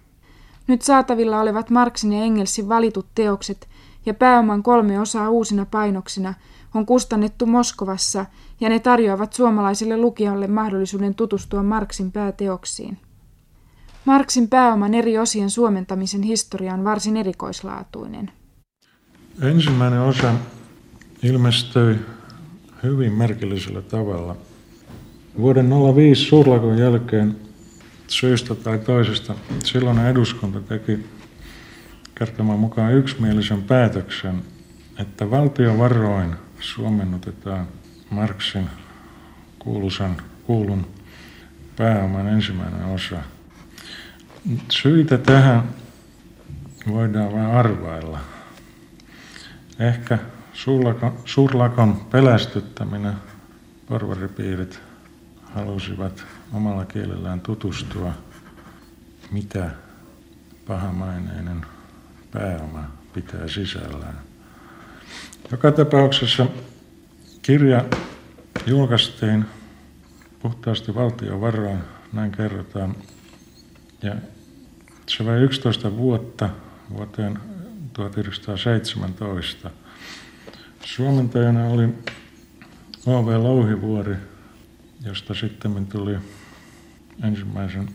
[0.67, 3.69] Nyt saatavilla olevat Marxin ja Engelsin valitut teokset–
[4.09, 6.35] ja pääoman kolme osaa uusina painoksina
[6.75, 8.27] on kustannettu Moskovassa
[8.61, 12.99] ja ne tarjoavat suomalaisille lukijalle mahdollisuuden tutustua Marksin pääteoksiin.
[14.05, 18.31] Marksin pääoman eri osien suomentamisen historia on varsin erikoislaatuinen.
[19.43, 20.35] Ensimmäinen osa
[21.23, 21.97] ilmestyi
[22.83, 24.37] hyvin merkillisellä tavalla.
[25.39, 27.37] Vuoden 05 suurlakon jälkeen
[28.07, 31.18] syystä tai toisesta silloin eduskunta teki
[32.19, 34.43] kertomaan mukaan yksimielisen päätöksen,
[34.99, 37.69] että valtiovaroin suomennutetaan
[38.11, 38.69] Marksin
[39.59, 40.87] kuuluisan kuulun
[41.77, 43.17] pääoman ensimmäinen osa.
[44.71, 45.63] Syitä tähän
[46.89, 48.19] voidaan vain arvailla.
[49.79, 50.19] Ehkä
[50.53, 53.15] suurlakon, suurlakon pelästyttäminen
[53.87, 54.81] porvaripiirit
[55.43, 58.13] halusivat omalla kielellään tutustua,
[59.31, 59.71] mitä
[60.67, 61.67] pahamaineinen
[62.33, 64.19] pääoma pitää sisällään.
[65.51, 66.47] Joka tapauksessa
[67.43, 67.85] kirja
[68.67, 69.45] julkaistiin
[70.43, 71.79] puhtaasti valtion varoin,
[72.13, 72.97] näin kerrotaan.
[74.03, 74.15] Ja
[75.07, 76.51] se vai 11 vuotta
[76.91, 77.39] vuoteen
[77.93, 79.71] 1917.
[80.85, 81.89] Suomentajana oli
[83.07, 83.43] O.V.
[83.43, 84.17] Louhivuori,
[85.05, 86.17] josta sitten tuli
[87.25, 87.89] ensimmäisen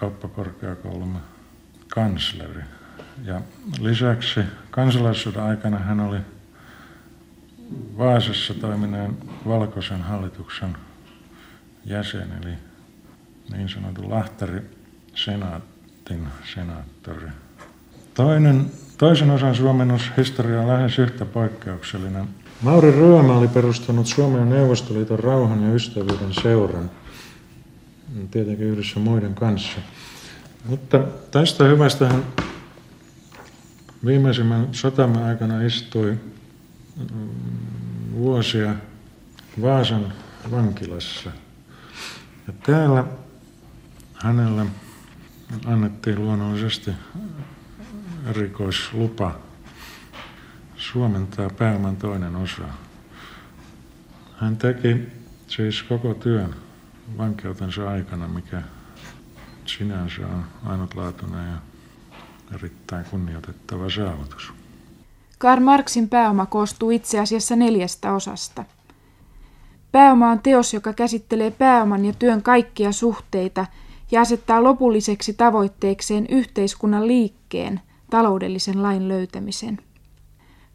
[0.00, 1.18] kauppakorkeakoulumme
[1.94, 2.62] kansleri.
[3.24, 3.40] Ja
[3.80, 6.18] lisäksi kansalaissodan aikana hän oli
[7.98, 10.76] Vaasassa toimineen valkoisen hallituksen
[11.84, 12.52] jäsen, eli
[13.52, 14.62] niin sanotun Lahtari
[15.14, 17.28] senaatin senaattori.
[18.14, 22.28] Toinen, toisen osan suomennushistoria on lähes yhtä poikkeuksellinen.
[22.62, 26.90] Mauri Ryömä oli perustanut Suomen ja Neuvostoliiton rauhan ja ystävyyden seuran,
[28.30, 29.78] tietenkin yhdessä muiden kanssa.
[30.64, 30.98] Mutta
[31.30, 32.24] tästä hyvästä hän
[34.06, 36.18] Viimeisimmän sotamme aikana istui
[36.96, 37.28] mm,
[38.14, 38.74] vuosia
[39.62, 40.12] Vaasan
[40.50, 41.30] vankilassa.
[42.46, 43.04] Ja täällä
[44.14, 44.66] hänelle
[45.66, 46.90] annettiin luonnollisesti
[48.26, 49.38] erikoislupa
[50.76, 52.64] suomentaa pääoman toinen osa.
[54.36, 54.96] Hän teki
[55.46, 56.54] siis koko työn
[57.18, 58.62] vankeutensa aikana, mikä
[59.66, 61.71] sinänsä on ainutlaatuinen ja
[62.54, 64.52] erittäin kunnioitettava saavutus.
[65.38, 68.64] Karl Marxin pääoma koostuu itse asiassa neljästä osasta.
[69.92, 73.66] Pääoma on teos, joka käsittelee pääoman ja työn kaikkia suhteita
[74.10, 79.78] ja asettaa lopulliseksi tavoitteekseen yhteiskunnan liikkeen, taloudellisen lain löytämisen.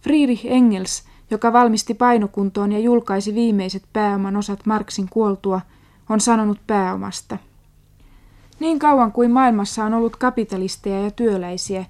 [0.02, 5.62] Friedrich Engels, joka valmisti painokuntoon ja julkaisi viimeiset pääoman osat Marxin kuoltua,
[6.10, 7.38] on sanonut pääomasta–
[8.60, 11.86] niin kauan kuin maailmassa on ollut kapitalisteja ja työläisiä,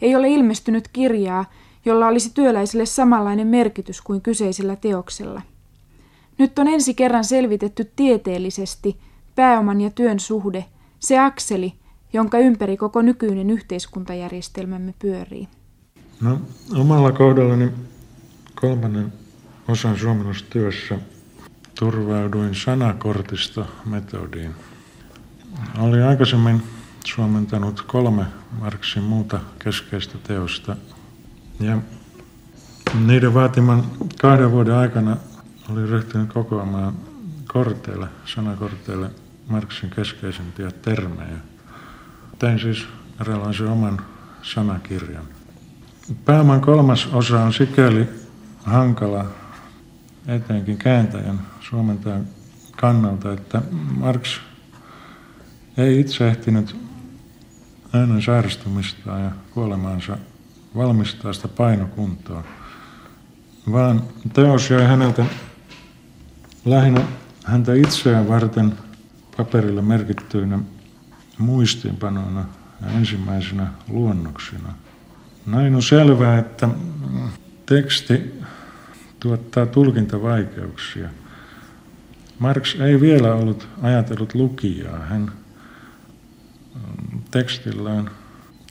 [0.00, 1.44] ei ole ilmestynyt kirjaa,
[1.84, 5.42] jolla olisi työläisille samanlainen merkitys kuin kyseisellä teoksella.
[6.38, 8.96] Nyt on ensi kerran selvitetty tieteellisesti
[9.34, 10.64] pääoman ja työn suhde,
[10.98, 11.72] se akseli,
[12.12, 15.48] jonka ympäri koko nykyinen yhteiskuntajärjestelmämme pyörii.
[16.20, 16.40] No,
[16.74, 17.68] omalla kohdallani
[18.60, 19.12] kolmannen
[19.68, 20.98] osan suomennustyössä
[21.78, 24.54] turvauduin sanakortista metodiin.
[25.78, 26.62] Olin aikaisemmin
[27.04, 28.24] suomentanut kolme
[28.60, 30.76] Marksin muuta keskeistä teosta
[31.60, 31.78] ja
[33.06, 33.84] niiden vaatiman
[34.20, 35.16] kahden vuoden aikana
[35.70, 36.94] olin ryhtynyt kokoamaan
[37.48, 39.10] korteille, sanakorteille
[39.48, 41.38] Marksin keskeisimpiä termejä.
[42.38, 42.86] Tein siis
[43.20, 44.00] eräänlaisen oman
[44.42, 45.24] sanakirjan.
[46.24, 48.08] Pääoman kolmas osa on sikäli
[48.64, 49.26] hankala
[50.26, 52.26] etenkin kääntäjän suomentajan
[52.76, 53.62] kannalta, että
[53.96, 54.40] Marx
[55.76, 56.76] ei itse ehtinyt
[57.94, 60.18] ennen sairastumista ja kuolemaansa
[60.76, 62.44] valmistaa sitä painokuntoa,
[63.72, 64.02] vaan
[64.32, 65.24] teos jäi häneltä
[66.64, 67.00] lähinnä
[67.44, 68.72] häntä itseään varten
[69.36, 70.58] paperille merkittyinä
[71.38, 72.44] muistiinpanoina
[72.82, 74.74] ja ensimmäisenä luonnoksina.
[75.46, 76.68] Näin on selvää, että
[77.66, 78.40] teksti
[79.20, 81.08] tuottaa tulkintavaikeuksia.
[82.38, 84.98] Marx ei vielä ollut ajatellut lukijaa.
[84.98, 85.32] Hän
[87.36, 88.10] tekstillään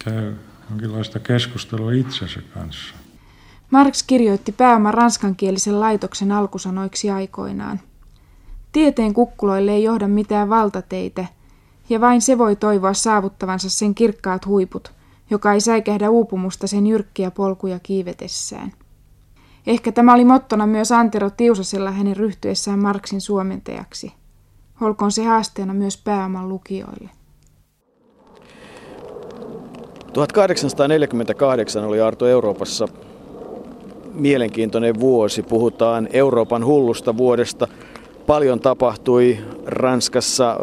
[0.06, 0.34] käy
[0.70, 2.96] jonkinlaista keskustelua itsensä kanssa.
[3.72, 7.80] Marx kirjoitti pääoman ranskankielisen laitoksen alkusanoiksi aikoinaan.
[8.72, 11.26] Tieteen kukkuloille ei johda mitään valtateitä,
[11.90, 14.94] ja vain se voi toivoa saavuttavansa sen kirkkaat huiput,
[15.30, 18.72] joka ei säikähdä uupumusta sen jyrkkiä polkuja kiivetessään.
[19.68, 24.14] Ehkä tämä oli mottona myös Antero Tiusasella hänen ryhtyessään Marksin suomentajaksi.
[24.82, 27.10] Olkoon se haasteena myös pääoman lukijoille.
[30.16, 32.88] 1848 oli Arto Euroopassa
[34.14, 35.44] mielenkiintoinen vuosi.
[35.44, 37.68] Puhutaan Euroopan hullusta vuodesta.
[38.28, 40.58] Paljon tapahtui Ranskassa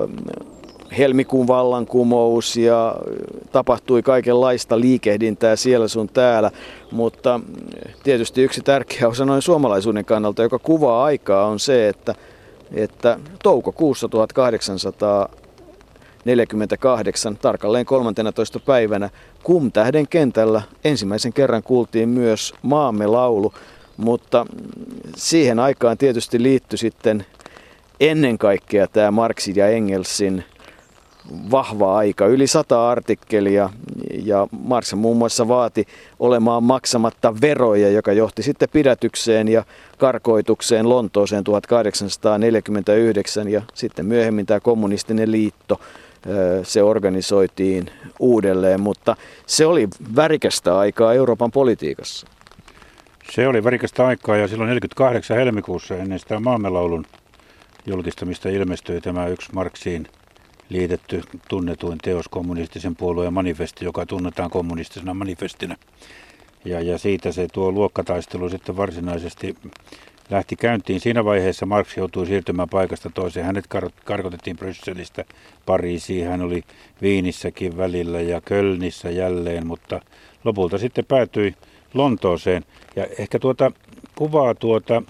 [0.99, 2.97] helmikuun vallankumous ja
[3.53, 6.51] tapahtui kaikenlaista liikehdintää siellä sun täällä,
[6.91, 7.41] mutta
[8.03, 12.15] tietysti yksi tärkeä osa noin suomalaisuuden kannalta, joka kuvaa aikaa, on se, että,
[12.75, 14.09] että toukokuussa
[16.25, 18.61] 1848, tarkalleen 13.
[18.61, 19.11] päivänä,
[19.43, 23.55] Kumtähden kentällä ensimmäisen kerran kuultiin myös maamme laulu,
[23.97, 24.47] mutta
[25.17, 27.27] siihen aikaan tietysti liittyi sitten
[28.01, 30.45] ennen kaikkea tämä Marxin ja Engelsin
[31.51, 33.71] vahva aika, yli sata artikkelia
[34.25, 35.87] ja Marx muun muassa vaati
[36.21, 39.65] olemaan maksamatta veroja, joka johti sitten pidätykseen ja
[39.99, 45.81] karkoitukseen Lontooseen 1849 ja sitten myöhemmin tämä kommunistinen liitto
[46.63, 47.87] se organisoitiin
[48.19, 49.17] uudelleen, mutta
[49.47, 52.27] se oli värikästä aikaa Euroopan politiikassa.
[53.33, 57.05] Se oli värikästä aikaa ja silloin 48 helmikuussa ennen sitä maamelaulun
[57.87, 60.07] julkistamista ilmestyi tämä yksi Marksiin
[60.69, 65.77] liitetty tunnetuin teos kommunistisen puolueen manifesti, joka tunnetaan kommunistisena manifestina.
[66.65, 69.57] Ja, ja siitä se tuo luokkataistelu sitten varsinaisesti
[70.31, 71.01] lähti käyntiin.
[71.01, 73.47] Siinä vaiheessa Marx joutui siirtymään paikasta toiseen.
[73.47, 75.25] Hänet kar- karkotettiin Brysselistä
[75.67, 76.27] Pariisiin.
[76.27, 76.63] Hän oli
[77.03, 80.01] Viinissäkin välillä ja Kölnissä jälleen, mutta
[80.45, 81.55] lopulta sitten päätyi
[81.95, 82.65] Lontooseen.
[82.97, 83.73] Ja ehkä tuota
[84.15, 85.03] kuvaa tuota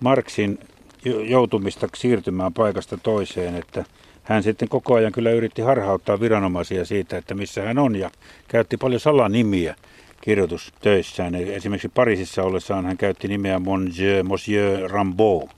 [0.00, 0.58] Marxin
[1.04, 3.84] joutumista siirtymään paikasta toiseen, että
[4.22, 8.10] hän sitten koko ajan kyllä yritti harhauttaa viranomaisia siitä, että missä hän on ja
[8.48, 9.74] käytti paljon salanimiä
[10.20, 11.34] kirjoitustöissään.
[11.34, 15.48] Esimerkiksi Pariisissa ollessaan hän käytti nimeä Monsieur, Monsieur Rambeau.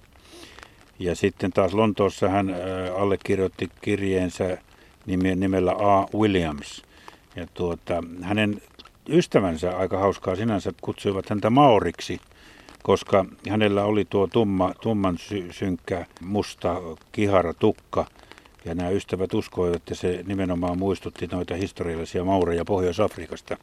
[0.98, 2.56] Ja sitten taas Lontoossa hän
[2.96, 4.58] allekirjoitti kirjeensä
[5.36, 6.06] nimellä A.
[6.18, 6.82] Williams.
[7.36, 8.62] Ja tuota, hänen
[9.08, 12.20] ystävänsä, aika hauskaa sinänsä, kutsuivat häntä Maoriksi,
[12.82, 16.76] koska hänellä oli tuo tumma, tumman sy- synkkä musta
[17.12, 18.06] kihara tukka.
[18.64, 23.56] Ja nämä ystävät uskoivat, että se nimenomaan muistutti noita historiallisia maureja Pohjois-Afrikasta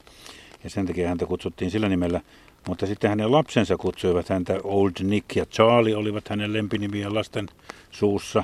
[0.64, 2.22] ja sen takia häntä kutsuttiin sillä nimellä.
[2.68, 7.48] Mutta sitten hänen lapsensa kutsuivat häntä Old Nick ja Charlie olivat hänen lempinimiä lasten
[7.92, 8.44] suussa.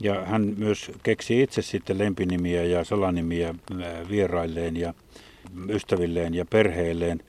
[0.00, 4.94] Ja hän myös keksi itse sitten lempinimiä ja salanimiä äh, vierailleen ja
[5.68, 7.20] ystävilleen ja perheelleen.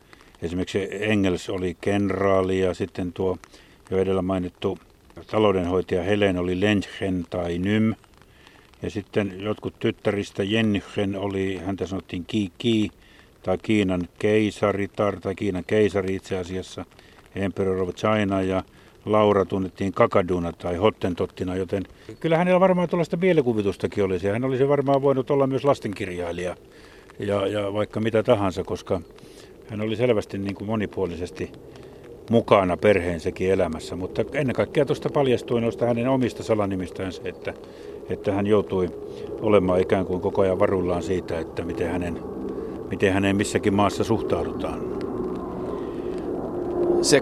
[0.41, 3.37] Esimerkiksi Engels oli kenraali ja sitten tuo
[3.91, 4.79] jo edellä mainittu
[5.27, 7.93] taloudenhoitaja Helen oli Lenchen tai Nym.
[8.81, 12.91] Ja sitten jotkut tyttäristä Jennichen oli, häntä sanottiin Kiki
[13.43, 16.85] tai Kiinan keisaritar tai Kiinan keisari itse asiassa,
[17.35, 18.63] Emperor of China ja
[19.05, 21.83] Laura tunnettiin Kakaduna tai Hottentottina, joten
[22.19, 24.27] kyllä hänellä varmaan tuollaista mielikuvitustakin olisi.
[24.27, 26.55] Hän olisi varmaan voinut olla myös lastenkirjailija
[27.19, 29.01] ja, ja vaikka mitä tahansa, koska
[29.69, 31.51] hän oli selvästi niin kuin monipuolisesti
[32.29, 37.53] mukana perheensäkin elämässä, mutta ennen kaikkea tuosta paljastui noista hänen omista salanimistään se, että,
[38.09, 38.89] että hän joutui
[39.41, 42.38] olemaan ikään kuin koko ajan varuillaan siitä, että miten hänen
[42.89, 44.81] miten häneen missäkin maassa suhtaudutaan.
[47.01, 47.21] se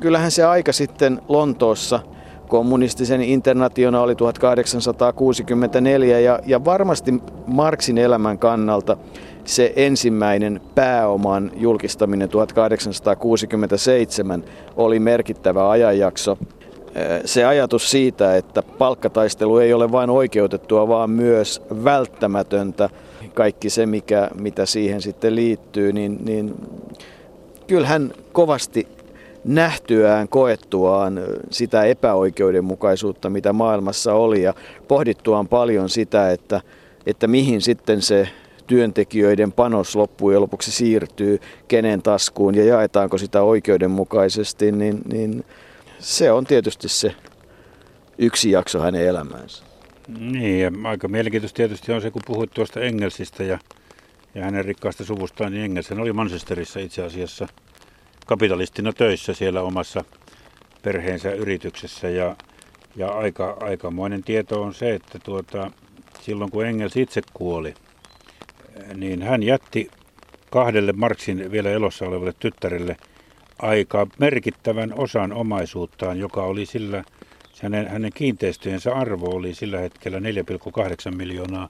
[0.00, 2.00] kyllähän se aika sitten Lontoossa
[2.48, 7.14] kommunistisen internationaali 1864 ja, ja varmasti
[7.46, 8.96] Marxin elämän kannalta
[9.44, 14.44] se ensimmäinen pääoman julkistaminen 1867
[14.76, 16.38] oli merkittävä ajanjakso.
[17.24, 22.90] Se ajatus siitä, että palkkataistelu ei ole vain oikeutettua, vaan myös välttämätöntä,
[23.34, 26.54] kaikki se, mikä, mitä siihen sitten liittyy, niin, niin
[27.66, 28.88] kyllähän kovasti
[29.44, 31.20] nähtyään, koettuaan
[31.50, 34.54] sitä epäoikeudenmukaisuutta, mitä maailmassa oli, ja
[34.88, 36.60] pohdittuaan paljon sitä, että,
[37.06, 38.28] että mihin sitten se
[38.66, 45.44] työntekijöiden panos loppujen lopuksi siirtyy, kenen taskuun ja jaetaanko sitä oikeudenmukaisesti, niin, niin
[45.98, 47.14] se on tietysti se
[48.18, 49.64] yksi jakso hänen elämäänsä.
[50.18, 53.58] Niin, ja aika mielenkiintoista tietysti on se, kun puhuit tuosta Engelsistä ja,
[54.34, 57.48] ja hänen rikkaasta suvustaan, niin Engels oli Manchesterissa itse asiassa
[58.26, 60.04] kapitalistina töissä siellä omassa
[60.82, 62.08] perheensä yrityksessä.
[62.08, 62.36] Ja,
[62.96, 65.70] ja aika, aikamoinen tieto on se, että tuota,
[66.20, 67.74] silloin kun Engels itse kuoli,
[68.94, 69.90] niin hän jätti
[70.50, 72.96] kahdelle Marksin vielä elossa olevalle tyttärelle–
[73.58, 77.04] aika merkittävän osan omaisuuttaan, joka oli sillä,
[77.62, 81.68] hänen, hänen kiinteistöjensä arvo oli sillä hetkellä 4,8 miljoonaa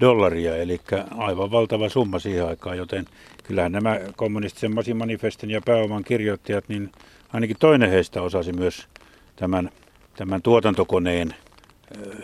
[0.00, 0.80] dollaria, eli
[1.16, 3.04] aivan valtava summa siihen aikaan, joten
[3.44, 6.92] kyllähän nämä kommunistisen manifestin ja pääoman kirjoittajat, niin
[7.32, 8.88] ainakin toinen heistä osasi myös
[9.36, 9.70] tämän,
[10.16, 11.34] tämän tuotantokoneen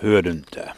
[0.03, 0.75] hyödyntää.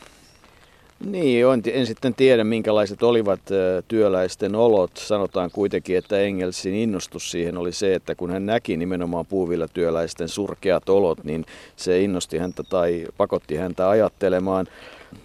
[1.07, 3.40] Niin, en, en sitten tiedä minkälaiset olivat
[3.88, 4.90] työläisten olot.
[4.96, 10.28] Sanotaan kuitenkin, että Engelsin innostus siihen oli se, että kun hän näki nimenomaan puuvilla työläisten
[10.28, 11.44] surkeat olot, niin
[11.76, 14.66] se innosti häntä tai pakotti häntä ajattelemaan.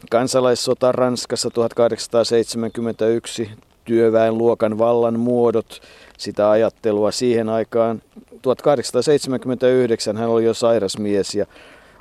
[0.09, 3.49] Kansalaissota Ranskassa 1871,
[3.85, 5.81] työväenluokan vallan muodot,
[6.17, 8.01] sitä ajattelua siihen aikaan.
[8.41, 11.45] 1879 hän oli jo sairas mies ja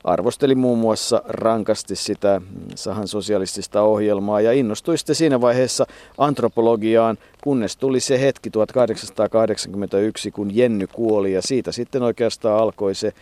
[0.09, 2.41] arvosteli muun muassa rankasti sitä
[2.75, 5.87] Sahan sosialistista ohjelmaa ja innostui sitten siinä vaiheessa
[6.19, 13.13] antropologiaan, kunnes tuli se hetki 1881, kun Jenny kuoli ja siitä sitten oikeastaan alkoi se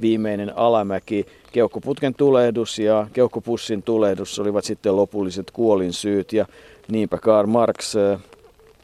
[0.00, 1.26] viimeinen alamäki.
[1.52, 6.46] Keuhkoputken tulehdus ja keuhkopussin tulehdus olivat sitten lopulliset kuolinsyyt ja
[6.88, 7.94] niinpä Karl Marx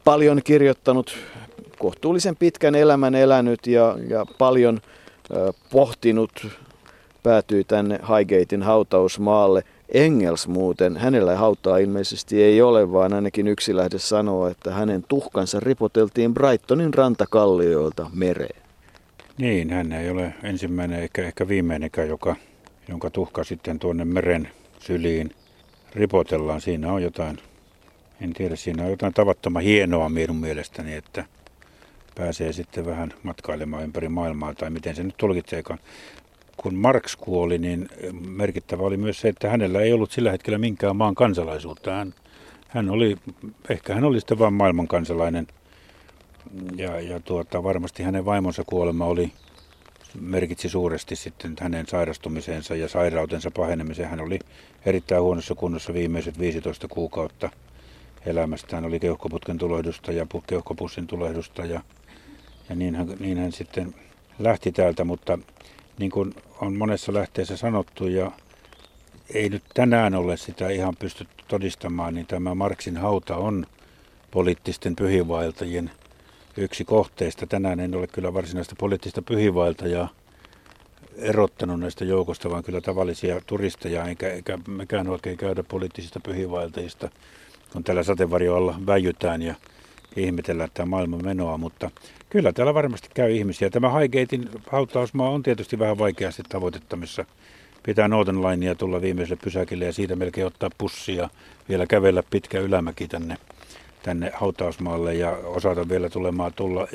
[0.05, 1.17] paljon kirjoittanut,
[1.79, 4.81] kohtuullisen pitkän elämän elänyt ja, ja paljon
[5.71, 6.47] pohtinut
[7.23, 9.63] päätyi tänne Highgatein hautausmaalle.
[9.89, 15.61] Engels muuten, hänellä hautaa ilmeisesti ei ole, vaan ainakin yksi lähde sanoo, että hänen tuhkansa
[15.61, 18.63] ripoteltiin Brightonin rantakallioilta mereen.
[19.39, 22.37] Niin, hän ei ole ensimmäinen eikä ehkä viimeinenkään, joka,
[22.89, 24.49] jonka tuhka sitten tuonne meren
[24.79, 25.31] syliin
[25.95, 26.61] ripotellaan.
[26.61, 27.39] Siinä on jotain,
[28.21, 31.25] en tiedä, siinä on jotain tavattoman hienoa minun mielestäni, että
[32.15, 35.79] pääsee sitten vähän matkailemaan ympäri maailmaa, tai miten se nyt tulkitseekaan
[36.63, 37.89] kun Marx kuoli, niin
[38.29, 41.91] merkittävä oli myös se, että hänellä ei ollut sillä hetkellä minkään maan kansalaisuutta.
[41.91, 42.15] Hän,
[42.69, 43.17] hän oli,
[43.69, 45.47] ehkä hän oli sitten vain maailman kansalainen.
[46.77, 49.33] Ja, ja tuota, varmasti hänen vaimonsa kuolema oli,
[50.21, 54.09] merkitsi suuresti sitten hänen sairastumiseensa ja sairautensa pahenemiseen.
[54.09, 54.39] Hän oli
[54.87, 57.51] erittäin huonossa kunnossa viimeiset 15 kuukautta
[58.27, 58.85] elämästään.
[58.85, 61.81] Oli keuhkoputken tulehdusta ja keuhkopussin tulehdusta ja,
[62.69, 63.95] ja niin, hän, niin hän sitten
[64.39, 65.39] lähti täältä, mutta
[65.99, 68.31] niin kuin on monessa lähteessä sanottu ja
[69.35, 73.67] ei nyt tänään ole sitä ihan pystytty todistamaan, niin tämä Marksin hauta on
[74.31, 75.91] poliittisten pyhiinvaeltajien
[76.57, 77.47] yksi kohteista.
[77.47, 80.09] Tänään en ole kyllä varsinaista poliittista pyhiinvaeltajaa
[81.17, 87.09] erottanut näistä joukosta, vaan kyllä tavallisia turisteja, eikä, eikä mekään oikein käydä poliittisista pyhivaeltajista,
[87.73, 89.55] kun tällä sateenvarjoalla väijytään ja
[90.17, 91.91] ihmetellään tämä maailman menoa, mutta
[92.31, 93.71] kyllä täällä varmasti käy ihmisiä.
[93.71, 97.25] Tämä Highgatein hautausmaa on tietysti vähän vaikeasti tavoitettamissa.
[97.83, 101.29] Pitää Northern Linea tulla viimeiselle pysäkille ja siitä melkein ottaa pussia,
[101.69, 103.37] vielä kävellä pitkä ylämäki tänne,
[104.03, 106.89] tänne hautausmaalle ja osata vielä tulemaan tulla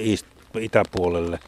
[0.60, 1.40] itäpuolelle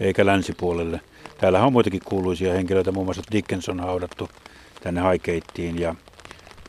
[0.00, 1.00] eikä länsipuolelle.
[1.38, 4.28] Täällä on muitakin kuuluisia henkilöitä, muun muassa Dickinson haudattu
[4.82, 5.94] tänne haikeittiin ja,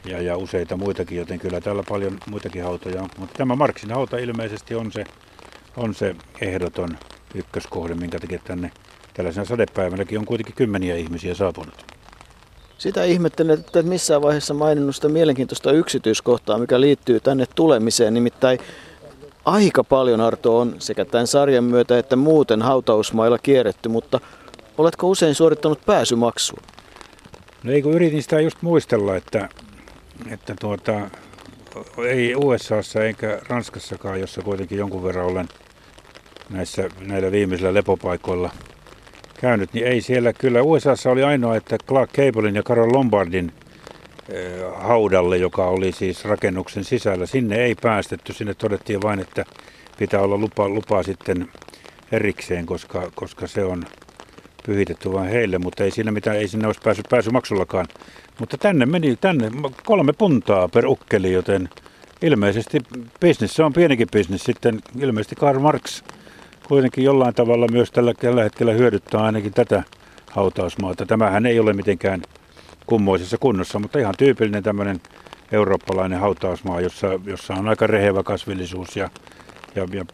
[0.06, 3.10] ja, ja useita muitakin, joten kyllä täällä paljon muitakin hautoja on.
[3.18, 5.04] Mutta tämä Marksin hauta ilmeisesti on se,
[5.78, 6.98] on se ehdoton
[7.36, 8.72] ykköskohde, minkä takia tänne
[9.14, 11.86] tällaisena sadepäivänäkin on kuitenkin kymmeniä ihmisiä saapunut.
[12.78, 18.14] Sitä ihmettelen, että missään vaiheessa maininnut sitä mielenkiintoista yksityiskohtaa, mikä liittyy tänne tulemiseen.
[18.14, 18.60] Nimittäin
[19.46, 24.20] aika paljon Arto on sekä tämän sarjan myötä että muuten hautausmailla kierretty, mutta
[24.78, 26.62] Oletko usein suorittanut pääsymaksua?
[27.64, 29.50] No ei kun yritin sitä just muistella, että,
[30.30, 31.10] että tuota,
[32.08, 35.48] ei USAssa eikä Ranskassakaan, jossa kuitenkin jonkun verran olen
[36.50, 38.52] näissä, näillä viimeisillä lepopaikoilla
[39.42, 40.62] käynyt, niin ei siellä kyllä.
[40.62, 43.52] USAssa oli ainoa, että Clark Cablein ja Carol Lombardin
[44.30, 47.26] eh, haudalle, joka oli siis rakennuksen sisällä.
[47.26, 49.46] Sinne ei päästetty, sinne todettiin vain, että
[49.98, 51.50] pitää olla lupa, lupa sitten
[52.12, 53.84] erikseen, koska, koska se on
[54.66, 57.88] pyhitetty vain heille, mutta ei siinä mitään, ei sinne olisi päässyt pääsymaksullakaan.
[58.40, 59.52] Mutta tänne meni tänne
[59.86, 61.70] kolme puntaa per ukkeli, joten
[62.22, 62.78] ilmeisesti
[63.20, 66.02] bisnes, se on pienikin bisnes sitten, ilmeisesti Karl Marx
[66.68, 69.84] kuitenkin jollain tavalla myös tällä, tällä hetkellä hyödyttää ainakin tätä
[70.32, 71.06] hautausmaata.
[71.06, 72.22] Tämähän ei ole mitenkään
[72.86, 75.02] kummoisessa kunnossa, mutta ihan tyypillinen tämmöinen
[75.52, 79.10] eurooppalainen hautausmaa, jossa, jossa on aika rehevä kasvillisuus ja,
[79.76, 80.06] ja, ja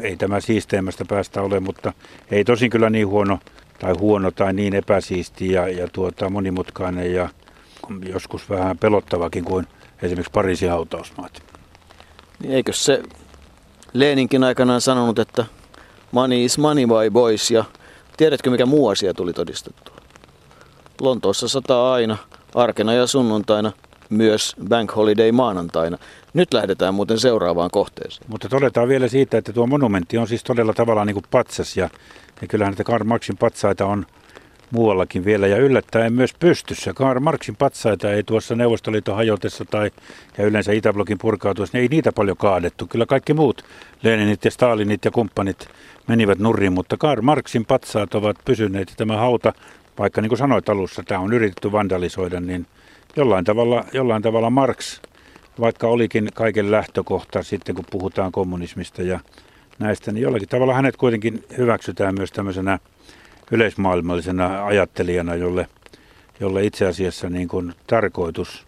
[0.00, 1.92] ei tämä siisteimmästä päästä ole, mutta
[2.30, 3.38] ei tosin kyllä niin huono
[3.78, 7.28] tai huono tai niin epäsiisti ja, ja tuota, monimutkainen ja
[8.12, 9.66] joskus vähän pelottavakin kuin
[10.02, 11.42] esimerkiksi Pariisin hautausmaat.
[12.42, 13.02] Niin eikö se
[13.92, 15.44] Leninkin aikanaan sanonut, että
[16.12, 17.64] money is money my boys ja
[18.16, 19.96] tiedätkö mikä muu asia tuli todistettua?
[21.00, 22.16] Lontoossa sataa aina,
[22.54, 23.72] arkena ja sunnuntaina,
[24.10, 25.98] myös bank holiday maanantaina.
[26.34, 28.30] Nyt lähdetään muuten seuraavaan kohteeseen.
[28.30, 31.90] Mutta todetaan vielä siitä, että tuo monumentti on siis todella tavallaan niin kuin patsas ja,
[32.42, 34.06] ja kyllähän näitä Karl Marxin patsaita on
[34.70, 36.92] muuallakin vielä ja yllättäen myös pystyssä.
[36.92, 39.90] Karl Marxin patsaita ei tuossa Neuvostoliiton hajotessa tai
[40.38, 42.86] ja yleensä Itäblokin purkautuessa, niin ei niitä paljon kaadettu.
[42.86, 43.64] Kyllä kaikki muut,
[44.02, 45.68] Leninit ja Stalinit ja kumppanit
[46.06, 48.94] menivät nurriin, mutta Karl Marxin patsaat ovat pysyneet.
[48.96, 49.52] Tämä hauta,
[49.98, 52.66] vaikka niin kuin sanoit alussa, tämä on yritetty vandalisoida, niin
[53.18, 55.00] jollain tavalla, jollain tavalla Marx
[55.60, 59.20] vaikka olikin kaiken lähtökohta sitten, kun puhutaan kommunismista ja
[59.78, 62.78] näistä, niin jollakin tavalla hänet kuitenkin hyväksytään myös tämmöisenä
[63.50, 65.66] yleismaailmallisena ajattelijana, jolle,
[66.40, 68.66] jolle itse asiassa niin kuin tarkoitus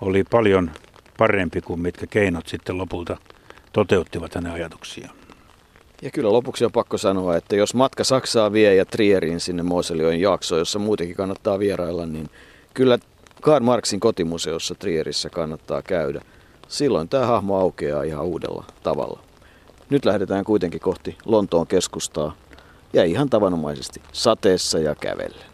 [0.00, 0.70] oli paljon
[1.18, 3.16] parempi kuin mitkä keinot sitten lopulta
[3.72, 5.14] toteuttivat hänen ajatuksiaan.
[6.02, 10.20] Ja kyllä lopuksi on pakko sanoa, että jos matka Saksaa vie ja Trieriin sinne Moselioin
[10.20, 12.30] jaksoon, jossa muutenkin kannattaa vierailla, niin
[12.74, 12.98] kyllä
[13.44, 16.20] Karl Marxin kotimuseossa Trierissä kannattaa käydä.
[16.68, 19.20] Silloin tämä hahmo aukeaa ihan uudella tavalla.
[19.90, 22.36] Nyt lähdetään kuitenkin kohti Lontoon keskustaa
[22.92, 25.53] ja ihan tavanomaisesti sateessa ja kävellen.